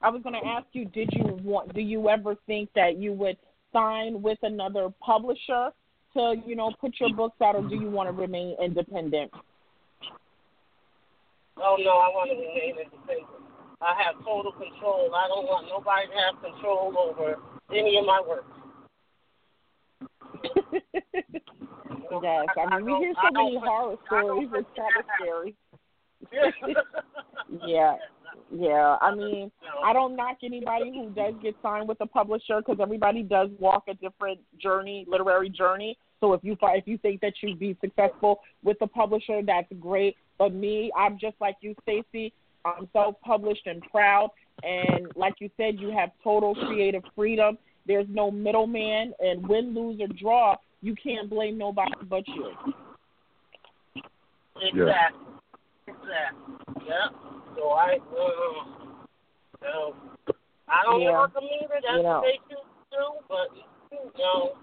I 0.00 0.10
was 0.10 0.22
going 0.22 0.34
to 0.40 0.46
ask 0.46 0.66
you, 0.72 0.84
did 0.86 1.10
you 1.12 1.38
want? 1.42 1.74
Do 1.74 1.80
you 1.80 2.08
ever 2.08 2.36
think 2.46 2.70
that 2.74 2.98
you 2.98 3.12
would 3.12 3.36
sign 3.72 4.22
with 4.22 4.38
another 4.42 4.88
publisher 5.04 5.70
to, 6.14 6.34
you 6.46 6.56
know, 6.56 6.72
put 6.80 6.94
your 7.00 7.12
books 7.14 7.36
out, 7.42 7.56
or 7.56 7.68
do 7.68 7.76
you 7.76 7.90
want 7.90 8.08
to 8.08 8.12
remain 8.12 8.56
independent? 8.62 9.30
Oh 11.56 11.76
no, 11.78 11.90
I 11.90 12.08
want 12.14 12.30
to 12.30 12.36
remain 12.36 12.78
independent. 12.78 13.26
I 13.80 13.94
have 14.02 14.18
total 14.24 14.52
control. 14.52 15.14
I 15.14 15.28
don't 15.28 15.46
want 15.46 15.66
nobody 15.70 16.06
to 16.10 16.14
have 16.18 16.42
control 16.42 16.94
over 16.98 17.38
any 17.70 17.98
of 17.98 18.06
my 18.06 18.20
work. 18.26 18.44
yes, 22.22 22.46
I 22.56 22.78
mean 22.78 22.84
we 22.84 22.92
hear 22.98 23.14
so 23.22 23.30
many 23.32 23.58
horror 23.62 23.96
stories. 24.06 24.48
It's 24.54 24.68
kind 24.76 24.96
of 24.98 25.04
scary. 25.20 25.54
Yeah, 27.66 27.96
yeah. 28.50 28.96
I 29.00 29.14
mean, 29.14 29.50
I 29.84 29.92
don't 29.92 30.16
knock 30.16 30.38
anybody 30.44 30.92
who 30.92 31.10
does 31.10 31.34
get 31.42 31.54
signed 31.62 31.88
with 31.88 31.98
a 32.00 32.06
publisher 32.06 32.58
because 32.58 32.78
everybody 32.80 33.22
does 33.22 33.48
walk 33.58 33.84
a 33.88 33.94
different 33.94 34.40
journey, 34.60 35.06
literary 35.08 35.48
journey. 35.48 35.96
So 36.20 36.32
if 36.32 36.42
you 36.42 36.56
if 36.60 36.86
you 36.86 36.98
think 36.98 37.20
that 37.20 37.34
you'd 37.42 37.58
be 37.58 37.76
successful 37.80 38.40
with 38.62 38.76
a 38.80 38.86
publisher, 38.86 39.40
that's 39.44 39.68
great. 39.80 40.16
But 40.38 40.52
me, 40.52 40.90
I'm 40.96 41.18
just 41.18 41.36
like 41.40 41.56
you, 41.60 41.74
Stacey. 41.82 42.32
I'm 42.64 42.88
self-published 42.92 43.66
and 43.66 43.82
proud, 43.82 44.30
and 44.62 45.10
like 45.16 45.34
you 45.38 45.48
said, 45.56 45.78
you 45.78 45.90
have 45.90 46.10
total 46.22 46.54
creative 46.54 47.02
freedom. 47.14 47.56
There's 47.88 48.06
no 48.10 48.30
middleman, 48.30 49.14
and 49.18 49.48
win, 49.48 49.74
lose, 49.74 49.98
or 50.00 50.08
draw, 50.08 50.56
you 50.82 50.94
can't 50.94 51.28
blame 51.28 51.56
nobody 51.56 51.90
but 52.08 52.22
you. 52.28 52.52
Exactly. 54.60 55.24
Exactly. 55.86 56.54
Yeah. 56.86 57.08
So 57.56 57.70
I, 57.70 57.94
uh, 57.94 58.64
so 59.62 59.96
I 60.68 60.82
don't 60.84 61.00
Yeah. 61.00 61.12
knock 61.12 61.32
them 61.32 61.44
either. 61.44 61.80
That's 61.82 61.96
You 61.96 62.02
know. 62.02 62.20
what 62.20 62.24
they 62.24 62.38
choose 62.48 62.64
to 62.90 62.96
do. 62.96 63.04
But 63.28 63.48
you 63.90 64.12
know. 64.18 64.54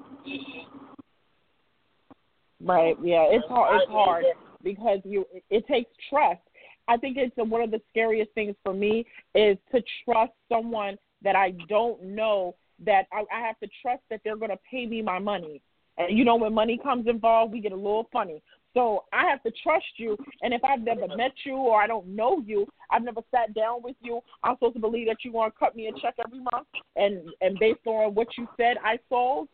Right. 2.61 2.95
Yeah. 3.01 3.25
It's 3.31 3.47
hard. 3.47 3.81
It's 3.81 3.91
hard 3.91 4.25
because 4.61 4.99
you. 5.03 5.25
It 5.49 5.65
takes 5.67 5.91
trust. 6.09 6.41
I 6.88 6.97
think 6.97 7.17
it's 7.17 7.35
one 7.38 7.61
of 7.61 7.71
the 7.71 7.81
scariest 7.89 8.31
things 8.33 8.55
for 8.63 8.73
me 8.73 9.05
is 9.33 9.57
to 9.71 9.81
trust 10.03 10.33
someone 10.47 10.99
that 11.23 11.35
I 11.35 11.51
don't 11.67 12.01
know. 12.03 12.55
That 12.83 13.03
I, 13.11 13.23
I 13.33 13.45
have 13.45 13.59
to 13.59 13.69
trust 13.81 14.01
that 14.09 14.21
they're 14.23 14.38
going 14.38 14.51
to 14.51 14.59
pay 14.69 14.85
me 14.85 15.01
my 15.01 15.19
money. 15.19 15.61
And 15.97 16.17
you 16.17 16.25
know, 16.25 16.35
when 16.35 16.53
money 16.53 16.79
comes 16.81 17.07
involved, 17.07 17.53
we 17.53 17.61
get 17.61 17.71
a 17.71 17.75
little 17.75 18.09
funny. 18.11 18.41
So 18.75 19.05
I 19.13 19.25
have 19.29 19.41
to 19.43 19.51
trust 19.63 19.85
you. 19.97 20.17
And 20.41 20.53
if 20.53 20.63
I've 20.63 20.81
never 20.81 21.07
met 21.15 21.31
you 21.45 21.55
or 21.55 21.81
I 21.81 21.88
don't 21.88 22.07
know 22.07 22.43
you, 22.45 22.67
I've 22.91 23.03
never 23.03 23.21
sat 23.31 23.53
down 23.53 23.81
with 23.81 23.95
you, 24.01 24.19
I'm 24.43 24.55
supposed 24.55 24.75
to 24.75 24.81
believe 24.81 25.07
that 25.07 25.17
you're 25.23 25.33
going 25.33 25.49
to 25.49 25.57
cut 25.57 25.75
me 25.75 25.88
a 25.88 25.93
check 26.01 26.15
every 26.23 26.39
month. 26.39 26.67
And 26.95 27.29
and 27.41 27.57
based 27.57 27.88
on 27.88 28.13
what 28.13 28.27
you 28.38 28.47
said, 28.57 28.77
I 28.83 28.99
sold. 29.09 29.47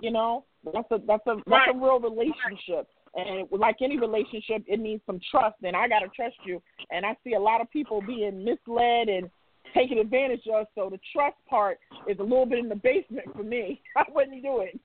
You 0.00 0.10
know, 0.12 0.44
that's 0.72 0.90
a 0.90 0.98
that's 1.06 1.26
a 1.26 1.36
that's 1.46 1.70
a 1.72 1.76
real 1.76 2.00
relationship. 2.00 2.88
And 3.16 3.46
like 3.50 3.76
any 3.80 3.98
relationship, 3.98 4.64
it 4.66 4.80
needs 4.80 5.02
some 5.06 5.20
trust. 5.30 5.56
And 5.62 5.76
I 5.76 5.86
gotta 5.86 6.08
trust 6.08 6.36
you. 6.44 6.62
And 6.90 7.04
I 7.04 7.16
see 7.22 7.34
a 7.34 7.40
lot 7.40 7.60
of 7.60 7.70
people 7.70 8.00
being 8.00 8.44
misled 8.44 9.08
and 9.08 9.30
taken 9.72 9.98
advantage 9.98 10.44
of. 10.52 10.66
So 10.74 10.90
the 10.90 11.00
trust 11.12 11.36
part 11.48 11.78
is 12.08 12.18
a 12.18 12.22
little 12.22 12.46
bit 12.46 12.58
in 12.58 12.68
the 12.68 12.76
basement 12.76 13.26
for 13.34 13.42
me. 13.42 13.80
I 13.96 14.04
wouldn't 14.10 14.42
do 14.42 14.60
it. 14.60 14.78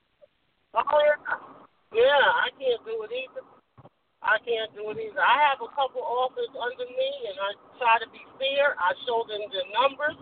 Oh 0.76 1.02
yeah. 1.94 2.26
I 2.46 2.54
can't 2.56 2.82
do 2.86 3.04
it 3.04 3.12
either. 3.12 3.44
I 4.20 4.36
can't 4.44 4.70
do 4.76 4.84
it 4.92 5.00
either. 5.00 5.24
I 5.24 5.40
have 5.48 5.64
a 5.64 5.72
couple 5.74 6.04
authors 6.04 6.52
under 6.52 6.86
me, 6.86 7.12
and 7.32 7.38
I 7.40 7.50
try 7.80 7.96
to 8.04 8.10
be 8.12 8.20
fair. 8.36 8.76
I 8.76 8.92
show 9.08 9.24
them 9.26 9.42
the 9.48 9.64
numbers. 9.72 10.20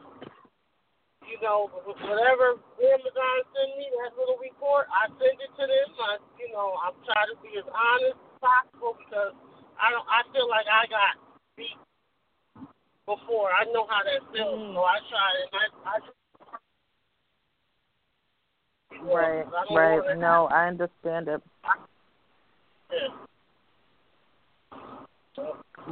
You 1.26 1.36
know, 1.44 1.68
whatever 1.84 2.56
Amazon 2.80 3.38
send 3.52 3.76
me 3.76 3.92
that 4.00 4.16
little 4.16 4.40
report, 4.40 4.88
I 4.88 5.12
send 5.12 5.36
it 5.44 5.52
to 5.60 5.66
them. 5.68 5.90
I, 6.00 6.24
you 6.40 6.48
know, 6.56 6.80
I'm 6.80 6.96
trying 7.04 7.28
to 7.36 7.38
be 7.44 7.52
as 7.60 7.68
honest 7.68 8.16
as 8.16 8.38
possible 8.40 8.96
because 8.96 9.36
I 9.76 9.92
don't. 9.92 10.08
I 10.08 10.24
feel 10.32 10.48
like 10.48 10.70
I 10.72 10.88
got 10.88 11.20
beat 11.60 11.76
before. 13.08 13.50
I 13.56 13.64
know 13.72 13.88
how 13.88 14.04
that 14.04 14.22
feels, 14.32 14.60
Mm. 14.60 14.76
so 14.76 14.84
I 14.84 15.00
try 15.10 15.32
and 15.42 15.50
I, 15.56 15.96
I 15.96 16.00
Right, 19.02 19.46
right. 19.72 20.18
No, 20.18 20.48
I 20.48 20.68
understand 20.68 21.28
it. 21.28 21.42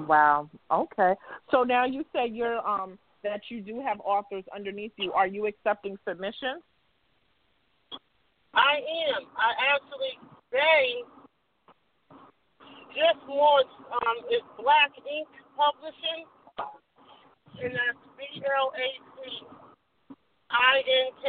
Wow. 0.08 0.50
Okay. 0.72 1.14
So 1.52 1.64
now 1.64 1.86
you 1.86 2.04
say 2.14 2.28
you're 2.28 2.66
um 2.68 2.98
that 3.24 3.42
you 3.50 3.62
do 3.62 3.80
have 3.80 4.00
authors 4.04 4.44
underneath 4.54 4.92
you. 4.98 5.14
Are 5.14 5.28
you 5.28 5.46
accepting 5.48 5.98
submissions? 6.08 6.64
I 8.54 8.78
am. 9.14 9.28
I 9.38 9.52
actually 9.76 10.18
they 10.52 11.04
just 12.90 13.24
launched 13.28 13.70
um 13.92 14.18
it's 14.30 14.46
Black 14.58 14.92
Ink 14.98 15.28
Publishing 15.56 16.26
and 17.64 17.74
that's 17.74 18.02
B 18.18 18.44
L 18.44 18.72
A 18.76 18.90
C 19.16 19.46
I 20.52 20.76
N 20.80 21.10
K 21.24 21.28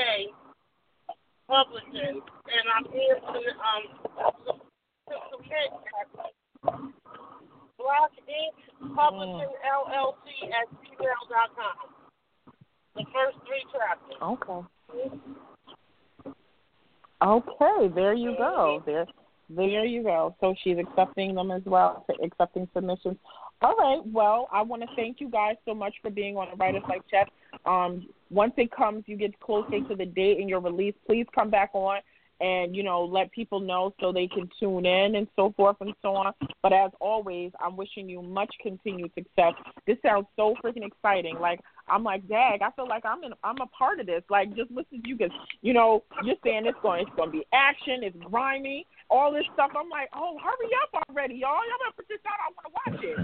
Publishing 1.48 2.20
and 2.20 2.64
I'm 2.74 2.86
here 2.92 3.16
to 3.16 3.40
um 3.62 3.84
to 5.06 5.14
submit 5.30 5.70
Black 7.78 8.12
Ink 8.26 8.56
Publishing 8.94 9.52
LLC 9.62 10.26
at 10.50 10.66
gmail.com. 10.82 11.76
The 12.96 13.04
first 13.12 13.36
three 13.46 13.64
chapters. 13.72 14.18
Okay. 14.22 14.60
Okay, 17.22 17.94
there 17.94 18.14
you 18.14 18.34
go. 18.36 18.82
There 18.84 19.06
there 19.48 19.84
you 19.84 20.02
go. 20.02 20.34
So 20.40 20.54
she's 20.62 20.76
accepting 20.78 21.34
them 21.34 21.50
as 21.50 21.62
well, 21.64 22.04
accepting 22.22 22.68
submissions. 22.74 23.16
All 23.62 23.74
right. 23.76 24.00
Well, 24.06 24.48
I 24.52 24.62
want 24.62 24.82
to 24.82 24.88
thank 24.96 25.20
you 25.20 25.30
guys 25.30 25.56
so 25.64 25.74
much 25.74 25.94
for 26.02 26.10
being 26.10 26.36
on 26.36 26.48
the 26.50 26.56
Writers 26.56 26.82
Life 26.88 27.02
Chat. 27.10 27.28
Um, 27.64 28.06
once 28.30 28.52
it 28.56 28.70
comes, 28.70 29.04
you 29.06 29.16
get 29.16 29.38
closer 29.40 29.80
to 29.88 29.94
the 29.94 30.06
date 30.06 30.38
and 30.38 30.48
your 30.48 30.60
release, 30.60 30.94
please 31.06 31.26
come 31.34 31.50
back 31.50 31.70
on 31.72 32.00
and 32.40 32.76
you 32.76 32.82
know 32.82 33.04
let 33.04 33.32
people 33.32 33.60
know 33.60 33.94
so 33.98 34.12
they 34.12 34.26
can 34.26 34.48
tune 34.60 34.84
in 34.84 35.14
and 35.14 35.26
so 35.36 35.52
forth 35.56 35.76
and 35.80 35.94
so 36.02 36.14
on. 36.14 36.32
But 36.62 36.72
as 36.72 36.90
always, 37.00 37.52
I'm 37.60 37.76
wishing 37.76 38.08
you 38.08 38.22
much 38.22 38.52
continued 38.62 39.12
success. 39.14 39.54
This 39.86 39.96
sounds 40.04 40.26
so 40.36 40.54
freaking 40.62 40.86
exciting. 40.86 41.38
Like 41.40 41.60
I'm 41.88 42.04
like, 42.04 42.28
Dag, 42.28 42.60
I 42.62 42.70
feel 42.72 42.88
like 42.88 43.04
I'm 43.06 43.24
in, 43.24 43.32
I'm 43.42 43.60
a 43.60 43.66
part 43.66 44.00
of 44.00 44.06
this. 44.06 44.22
Like 44.28 44.54
just 44.54 44.70
listen 44.70 45.02
to 45.02 45.08
you 45.08 45.16
because 45.16 45.32
you 45.62 45.72
know 45.72 46.02
you're 46.24 46.36
saying 46.44 46.66
it's 46.66 46.78
going 46.82 47.02
it's 47.02 47.16
going 47.16 47.30
to 47.30 47.38
be 47.38 47.46
action, 47.52 48.00
it's 48.02 48.16
grimy, 48.30 48.86
all 49.10 49.32
this 49.32 49.44
stuff. 49.54 49.70
I'm 49.76 49.88
like, 49.88 50.08
oh, 50.14 50.38
hurry 50.42 50.70
up 50.82 50.90
already, 51.08 51.36
y'all. 51.36 51.62
Y'all 51.66 51.78
better 51.82 51.96
put 51.96 52.08
this 52.08 52.20
out. 52.26 52.38
I 52.42 52.50
want 52.54 52.66
to 52.66 52.72
watch 52.76 53.00
it. 53.02 53.16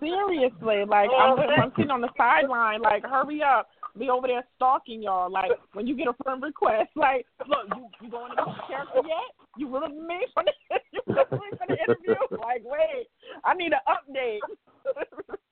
Seriously, 0.00 0.84
like 0.86 1.10
I'm, 1.16 1.38
oh. 1.38 1.42
I'm 1.42 1.72
sitting 1.76 1.90
on 1.90 2.00
the 2.00 2.10
sideline, 2.16 2.82
like 2.82 3.04
hurry 3.04 3.42
up 3.42 3.68
be 3.98 4.10
over 4.10 4.26
there 4.26 4.44
stalking 4.56 5.02
y'all. 5.02 5.30
Like 5.30 5.52
when 5.72 5.86
you 5.86 5.96
get 5.96 6.08
a 6.08 6.14
friend 6.22 6.42
request, 6.42 6.90
like 6.96 7.26
look, 7.48 7.66
you 7.76 7.88
you 8.02 8.10
going 8.10 8.30
to 8.30 8.36
the 8.36 8.52
character 8.66 9.00
yet? 9.06 9.30
You 9.56 9.72
really 9.72 9.92
me 9.92 10.26
for 10.34 10.42
the 10.42 10.52
you 10.92 11.00
really 11.06 11.24
for 11.30 11.66
the 11.68 11.76
interview? 11.78 12.14
Like 12.38 12.62
wait, 12.64 13.06
I 13.44 13.54
need 13.54 13.72
an 13.72 13.84
update. 13.88 14.40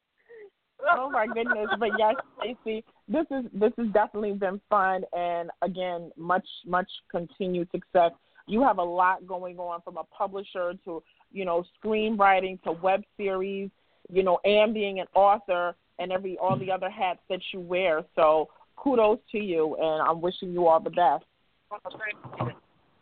oh 0.90 1.10
my 1.10 1.26
goodness! 1.26 1.68
But 1.78 1.90
yes, 1.98 2.14
Stacey, 2.38 2.84
this 3.08 3.26
is 3.30 3.44
this 3.52 3.72
has 3.78 3.88
definitely 3.92 4.32
been 4.32 4.60
fun, 4.68 5.02
and 5.12 5.50
again, 5.62 6.10
much 6.16 6.46
much 6.66 6.88
continued 7.10 7.68
success. 7.70 8.12
You 8.46 8.62
have 8.62 8.78
a 8.78 8.82
lot 8.82 9.26
going 9.26 9.58
on 9.58 9.80
from 9.82 9.96
a 9.96 10.04
publisher 10.04 10.74
to 10.84 11.02
you 11.30 11.44
know 11.44 11.64
screenwriting 11.82 12.62
to 12.62 12.72
web 12.72 13.02
series, 13.16 13.70
you 14.10 14.22
know, 14.22 14.38
and 14.44 14.74
being 14.74 15.00
an 15.00 15.06
author 15.14 15.74
and 15.98 16.12
every 16.12 16.38
all 16.38 16.58
the 16.58 16.70
other 16.70 16.90
hats 16.90 17.20
that 17.28 17.40
you 17.52 17.60
wear. 17.60 18.04
So 18.14 18.48
kudos 18.76 19.18
to 19.32 19.38
you, 19.38 19.76
and 19.76 20.02
I'm 20.02 20.20
wishing 20.20 20.52
you 20.52 20.66
all 20.66 20.80
the 20.80 20.90
best. 20.90 21.24
Oh, 21.70 21.78
thank 21.84 22.18
you. 22.40 22.56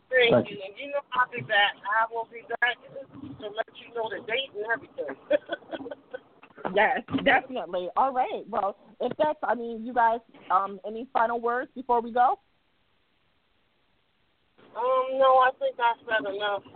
Thank, 0.09 0.31
thank 0.31 0.49
you. 0.49 0.57
you. 0.57 0.63
And 0.67 0.73
you 0.77 0.87
know 0.91 0.99
I'll 1.13 1.31
be 1.31 1.41
back. 1.41 1.73
I 1.81 2.13
will 2.13 2.27
be 2.31 2.41
back 2.61 2.77
to 3.39 3.47
let 3.47 3.67
you 3.79 3.93
know 3.95 4.09
the 4.09 4.25
date 4.27 4.51
and 4.55 4.65
everything. 4.71 5.15
yes, 6.75 7.01
definitely. 7.23 7.89
All 7.95 8.13
right. 8.13 8.43
Well, 8.47 8.77
if 8.99 9.11
that's, 9.17 9.39
I 9.43 9.55
mean, 9.55 9.85
you 9.85 9.93
guys, 9.93 10.19
um, 10.49 10.79
any 10.85 11.07
final 11.13 11.39
words 11.39 11.71
before 11.75 12.01
we 12.01 12.11
go? 12.11 12.39
Um, 14.75 15.19
no, 15.19 15.37
I 15.37 15.49
think 15.59 15.75
I 15.79 15.93
said 16.05 16.33
enough. 16.33 16.63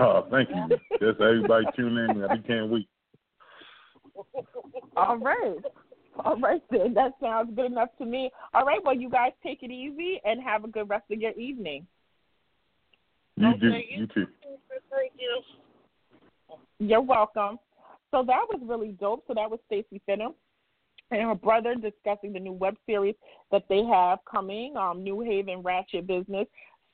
Oh, 0.00 0.26
thank 0.30 0.50
you. 0.50 0.76
Just 1.00 1.18
everybody 1.18 1.64
tune 1.74 1.96
in. 1.96 2.22
I 2.22 2.36
can't 2.46 2.68
wait. 2.68 2.86
All 4.98 5.16
right. 5.16 5.56
All 6.24 6.36
right, 6.36 6.62
then. 6.70 6.92
That 6.92 7.12
sounds 7.22 7.52
good 7.56 7.72
enough 7.72 7.88
to 7.96 8.04
me. 8.04 8.30
All 8.52 8.66
right, 8.66 8.84
well, 8.84 8.94
you 8.94 9.08
guys 9.08 9.32
take 9.42 9.62
it 9.62 9.70
easy 9.70 10.20
and 10.26 10.42
have 10.42 10.64
a 10.64 10.68
good 10.68 10.90
rest 10.90 11.04
of 11.10 11.18
your 11.18 11.32
evening. 11.32 11.86
You 13.36 13.48
okay, 13.48 13.58
do. 13.58 13.66
You 13.68 14.06
too. 14.08 14.26
Thank 14.90 15.12
you. 15.18 15.40
You're 16.80 17.00
welcome. 17.00 17.58
So 18.10 18.24
that 18.26 18.46
was 18.50 18.60
really 18.64 18.92
dope. 18.92 19.24
So 19.26 19.34
that 19.34 19.50
was 19.50 19.60
Stacey 19.66 20.00
Fenner 20.06 20.28
and 21.10 21.22
her 21.22 21.34
brother 21.34 21.74
discussing 21.74 22.32
the 22.32 22.40
new 22.40 22.52
web 22.52 22.76
series 22.86 23.16
that 23.50 23.64
they 23.68 23.84
have 23.84 24.20
coming, 24.30 24.76
um, 24.76 25.02
New 25.02 25.20
Haven 25.20 25.62
Ratchet 25.62 26.06
Business. 26.06 26.46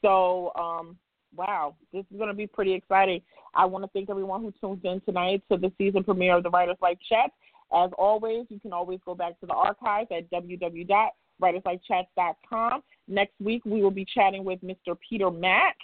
So 0.02 0.52
um, 0.56 0.96
wow, 1.36 1.74
this 1.92 2.04
is 2.10 2.16
going 2.16 2.28
to 2.28 2.34
be 2.34 2.46
pretty 2.46 2.72
exciting. 2.72 3.20
I 3.54 3.64
want 3.64 3.84
to 3.84 3.90
thank 3.92 4.08
everyone 4.10 4.42
who 4.42 4.52
tuned 4.60 4.84
in 4.84 5.00
tonight 5.00 5.42
to 5.50 5.56
the 5.56 5.72
season 5.78 6.04
premiere 6.04 6.36
of 6.36 6.42
the 6.42 6.50
Writers 6.50 6.76
Life 6.80 6.98
Chat. 7.08 7.30
As 7.72 7.90
always, 7.98 8.44
you 8.50 8.60
can 8.60 8.72
always 8.72 9.00
go 9.04 9.14
back 9.14 9.38
to 9.40 9.46
the 9.46 9.54
archives 9.54 10.08
at 10.16 10.30
www.writerslifechats.com. 10.30 12.82
Next 13.08 13.34
week, 13.40 13.62
we 13.64 13.82
will 13.82 13.90
be 13.90 14.04
chatting 14.04 14.44
with 14.44 14.60
Mr. 14.62 14.96
Peter 15.08 15.30
Mack, 15.30 15.76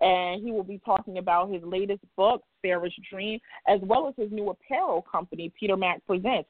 and 0.00 0.42
he 0.42 0.50
will 0.50 0.64
be 0.64 0.80
talking 0.84 1.18
about 1.18 1.52
his 1.52 1.62
latest 1.62 2.00
book, 2.16 2.42
Sarah's 2.66 2.94
Dream, 3.10 3.38
as 3.68 3.80
well 3.82 4.08
as 4.08 4.14
his 4.16 4.32
new 4.32 4.50
apparel 4.50 5.02
company, 5.10 5.52
Peter 5.58 5.76
Mack 5.76 6.04
Presents. 6.06 6.48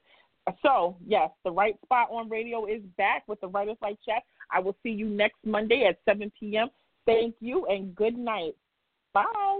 So, 0.61 0.95
yes, 1.05 1.29
the 1.43 1.51
right 1.51 1.75
spot 1.83 2.07
on 2.09 2.29
radio 2.29 2.65
is 2.65 2.81
back 2.97 3.23
with 3.27 3.39
the 3.41 3.47
Writers 3.47 3.77
Life 3.81 3.97
Chat. 4.05 4.23
I 4.51 4.59
will 4.59 4.75
see 4.81 4.89
you 4.89 5.07
next 5.07 5.37
Monday 5.45 5.85
at 5.85 5.99
7 6.05 6.31
p.m. 6.39 6.69
Thank 7.05 7.35
you 7.39 7.65
and 7.67 7.93
good 7.95 8.17
night. 8.17 8.55
Bye. 9.13 9.59